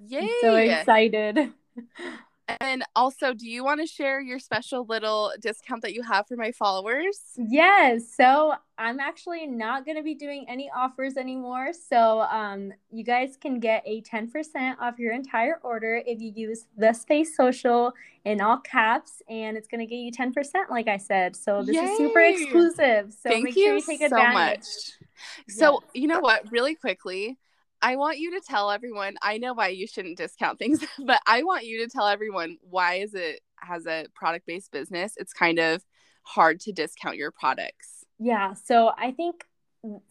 Yay! 0.07 0.19
I'm 0.21 0.29
so 0.41 0.55
excited. 0.55 1.53
And 2.59 2.83
also, 2.95 3.33
do 3.33 3.47
you 3.49 3.63
want 3.63 3.79
to 3.81 3.87
share 3.87 4.19
your 4.19 4.39
special 4.39 4.85
little 4.85 5.31
discount 5.39 5.81
that 5.83 5.93
you 5.93 6.03
have 6.03 6.27
for 6.27 6.35
my 6.35 6.51
followers? 6.51 7.19
Yes. 7.37 8.13
So 8.15 8.53
I'm 8.77 8.99
actually 8.99 9.47
not 9.47 9.85
going 9.85 9.97
to 9.97 10.03
be 10.03 10.15
doing 10.15 10.45
any 10.49 10.69
offers 10.75 11.17
anymore. 11.17 11.71
So 11.71 12.21
um, 12.21 12.73
you 12.91 13.03
guys 13.03 13.37
can 13.39 13.59
get 13.59 13.83
a 13.85 14.01
10% 14.01 14.77
off 14.79 14.97
your 14.99 15.13
entire 15.13 15.59
order 15.63 16.01
if 16.05 16.19
you 16.19 16.31
use 16.35 16.65
the 16.77 16.93
space 16.93 17.37
social 17.37 17.93
in 18.25 18.41
all 18.41 18.57
caps, 18.57 19.21
and 19.29 19.57
it's 19.57 19.67
going 19.67 19.79
to 19.79 19.85
get 19.85 19.97
you 19.97 20.11
10%, 20.11 20.69
like 20.69 20.87
I 20.87 20.97
said. 20.97 21.35
So 21.35 21.63
this 21.63 21.75
Yay. 21.75 21.83
is 21.83 21.97
super 21.97 22.19
exclusive. 22.19 23.13
So 23.13 23.29
Thank 23.29 23.45
make 23.45 23.53
sure 23.53 23.75
you 23.75 23.81
take 23.81 24.01
advantage. 24.01 24.63
So 24.63 24.93
much. 24.97 25.47
So, 25.47 25.71
yes. 25.73 25.81
you 25.93 26.07
know 26.07 26.19
what? 26.19 26.51
Really 26.51 26.75
quickly, 26.75 27.37
I 27.81 27.95
want 27.95 28.19
you 28.19 28.39
to 28.39 28.41
tell 28.45 28.71
everyone. 28.71 29.15
I 29.21 29.37
know 29.37 29.53
why 29.53 29.69
you 29.69 29.87
shouldn't 29.87 30.17
discount 30.17 30.59
things, 30.59 30.83
but 31.05 31.21
I 31.25 31.43
want 31.43 31.65
you 31.65 31.85
to 31.85 31.89
tell 31.89 32.07
everyone 32.07 32.57
why 32.61 32.95
is 32.95 33.13
it 33.13 33.41
has 33.57 33.85
a 33.87 34.05
product 34.13 34.45
based 34.45 34.71
business. 34.71 35.13
It's 35.17 35.33
kind 35.33 35.59
of 35.59 35.83
hard 36.23 36.59
to 36.61 36.71
discount 36.71 37.17
your 37.17 37.31
products. 37.31 38.05
Yeah, 38.19 38.53
so 38.53 38.91
I 38.97 39.11
think 39.11 39.45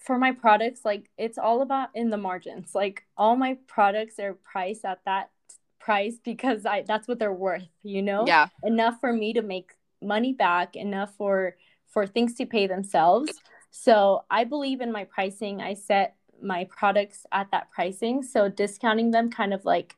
for 0.02 0.18
my 0.18 0.32
products, 0.32 0.84
like 0.84 1.08
it's 1.16 1.38
all 1.38 1.62
about 1.62 1.90
in 1.94 2.10
the 2.10 2.16
margins. 2.16 2.74
Like 2.74 3.04
all 3.16 3.36
my 3.36 3.56
products 3.66 4.18
are 4.18 4.34
priced 4.34 4.84
at 4.84 5.00
that 5.04 5.30
price 5.78 6.16
because 6.22 6.66
I 6.66 6.82
that's 6.82 7.06
what 7.06 7.18
they're 7.18 7.32
worth. 7.32 7.68
You 7.82 8.02
know, 8.02 8.26
yeah, 8.26 8.48
enough 8.64 9.00
for 9.00 9.12
me 9.12 9.32
to 9.34 9.42
make 9.42 9.72
money 10.02 10.32
back, 10.32 10.76
enough 10.76 11.14
for 11.16 11.56
for 11.88 12.06
things 12.06 12.34
to 12.34 12.46
pay 12.46 12.66
themselves. 12.66 13.32
So 13.70 14.24
I 14.30 14.44
believe 14.44 14.80
in 14.80 14.90
my 14.90 15.04
pricing. 15.04 15.60
I 15.60 15.74
set 15.74 16.16
my 16.42 16.64
products 16.64 17.26
at 17.32 17.50
that 17.50 17.70
pricing. 17.70 18.22
So 18.22 18.48
discounting 18.48 19.10
them 19.10 19.30
kind 19.30 19.54
of 19.54 19.64
like 19.64 19.96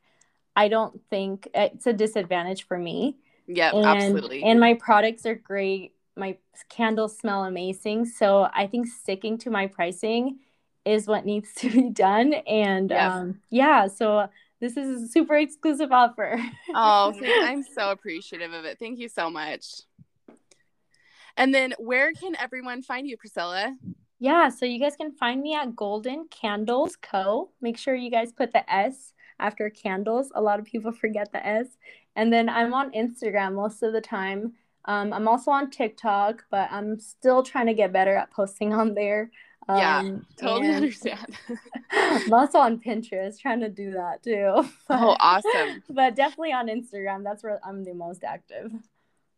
I 0.54 0.68
don't 0.68 1.00
think 1.08 1.48
it's 1.54 1.86
a 1.86 1.92
disadvantage 1.92 2.66
for 2.66 2.78
me. 2.78 3.16
Yeah, 3.46 3.72
absolutely. 3.74 4.42
And 4.42 4.60
my 4.60 4.74
products 4.74 5.24
are 5.26 5.34
great. 5.34 5.94
My 6.16 6.36
candles 6.68 7.16
smell 7.16 7.44
amazing. 7.44 8.06
So 8.06 8.48
I 8.54 8.66
think 8.66 8.86
sticking 8.86 9.38
to 9.38 9.50
my 9.50 9.66
pricing 9.66 10.40
is 10.84 11.06
what 11.06 11.24
needs 11.24 11.54
to 11.56 11.70
be 11.70 11.90
done. 11.90 12.34
And 12.34 12.90
yeah, 12.90 13.14
um, 13.14 13.40
yeah 13.50 13.86
so 13.86 14.28
this 14.60 14.76
is 14.76 15.02
a 15.02 15.08
super 15.08 15.36
exclusive 15.36 15.90
offer. 15.90 16.38
oh, 16.74 17.12
I'm 17.24 17.64
so 17.64 17.90
appreciative 17.90 18.52
of 18.52 18.64
it. 18.64 18.78
Thank 18.78 18.98
you 18.98 19.08
so 19.08 19.28
much. 19.28 19.82
And 21.36 21.54
then 21.54 21.74
where 21.78 22.12
can 22.12 22.36
everyone 22.36 22.82
find 22.82 23.08
you, 23.08 23.16
Priscilla? 23.16 23.74
Yeah, 24.22 24.50
so 24.50 24.66
you 24.66 24.78
guys 24.78 24.94
can 24.94 25.10
find 25.10 25.42
me 25.42 25.56
at 25.56 25.74
Golden 25.74 26.28
Candles 26.28 26.94
Co. 26.94 27.50
Make 27.60 27.76
sure 27.76 27.96
you 27.96 28.08
guys 28.08 28.30
put 28.30 28.52
the 28.52 28.62
S 28.72 29.14
after 29.40 29.68
candles. 29.68 30.30
A 30.36 30.40
lot 30.40 30.60
of 30.60 30.64
people 30.64 30.92
forget 31.00 31.32
the 31.32 31.44
S. 31.44 31.66
And 32.14 32.32
then 32.32 32.48
I'm 32.48 32.72
on 32.72 32.92
Instagram 32.92 33.54
most 33.54 33.82
of 33.82 33.92
the 33.92 34.00
time. 34.00 34.52
Um, 34.84 35.12
I'm 35.12 35.26
also 35.26 35.50
on 35.50 35.70
TikTok, 35.70 36.44
but 36.52 36.70
I'm 36.70 37.00
still 37.00 37.42
trying 37.42 37.66
to 37.66 37.74
get 37.74 37.92
better 37.92 38.14
at 38.14 38.30
posting 38.30 38.72
on 38.72 38.94
there. 38.94 39.32
Um, 39.68 39.78
yeah, 39.78 40.12
totally 40.36 40.72
understand. 40.72 41.36
I'm 41.90 42.32
also 42.32 42.58
on 42.58 42.78
Pinterest 42.78 43.40
trying 43.40 43.58
to 43.58 43.68
do 43.68 43.90
that 43.90 44.22
too. 44.22 44.68
But, 44.86 45.02
oh, 45.02 45.16
awesome. 45.18 45.82
But 45.90 46.14
definitely 46.14 46.52
on 46.52 46.68
Instagram. 46.68 47.24
That's 47.24 47.42
where 47.42 47.58
I'm 47.64 47.82
the 47.82 47.94
most 47.94 48.22
active. 48.22 48.70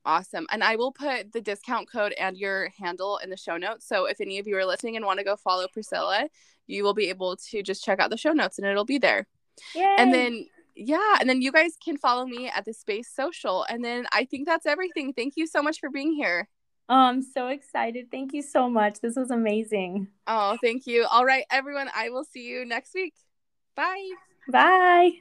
Awesome. 0.04 0.46
And 0.50 0.62
I 0.62 0.76
will 0.76 0.92
put 0.92 1.32
the 1.32 1.40
discount 1.40 1.90
code 1.90 2.12
and 2.18 2.36
your 2.36 2.68
handle 2.78 3.18
in 3.18 3.30
the 3.30 3.36
show 3.36 3.56
notes. 3.56 3.86
So 3.88 4.04
if 4.04 4.20
any 4.20 4.38
of 4.38 4.46
you 4.46 4.56
are 4.56 4.66
listening 4.66 4.96
and 4.96 5.06
want 5.06 5.18
to 5.18 5.24
go 5.24 5.36
follow 5.36 5.66
Priscilla, 5.72 6.28
you 6.66 6.84
will 6.84 6.94
be 6.94 7.08
able 7.08 7.36
to 7.36 7.62
just 7.62 7.84
check 7.84 8.00
out 8.00 8.10
the 8.10 8.16
show 8.16 8.32
notes 8.32 8.58
and 8.58 8.66
it'll 8.66 8.84
be 8.84 8.98
there. 8.98 9.26
Yay. 9.74 9.96
And 9.98 10.12
then 10.12 10.46
yeah, 10.76 11.18
and 11.20 11.28
then 11.28 11.40
you 11.40 11.52
guys 11.52 11.72
can 11.82 11.96
follow 11.96 12.26
me 12.26 12.48
at 12.48 12.64
the 12.64 12.74
Space 12.74 13.08
Social. 13.08 13.64
And 13.68 13.84
then 13.84 14.06
I 14.12 14.24
think 14.24 14.46
that's 14.46 14.66
everything. 14.66 15.12
Thank 15.12 15.34
you 15.36 15.46
so 15.46 15.62
much 15.62 15.78
for 15.78 15.88
being 15.88 16.12
here. 16.12 16.48
Oh, 16.88 16.94
I'm 16.94 17.22
so 17.22 17.48
excited. 17.48 18.10
Thank 18.10 18.34
you 18.34 18.42
so 18.42 18.68
much. 18.68 19.00
This 19.00 19.16
was 19.16 19.30
amazing. 19.30 20.08
Oh, 20.26 20.58
thank 20.62 20.86
you. 20.86 21.06
All 21.10 21.24
right, 21.24 21.44
everyone. 21.50 21.88
I 21.94 22.10
will 22.10 22.24
see 22.24 22.46
you 22.46 22.66
next 22.66 22.92
week. 22.94 23.14
Bye. 23.74 24.10
Bye. 24.50 25.12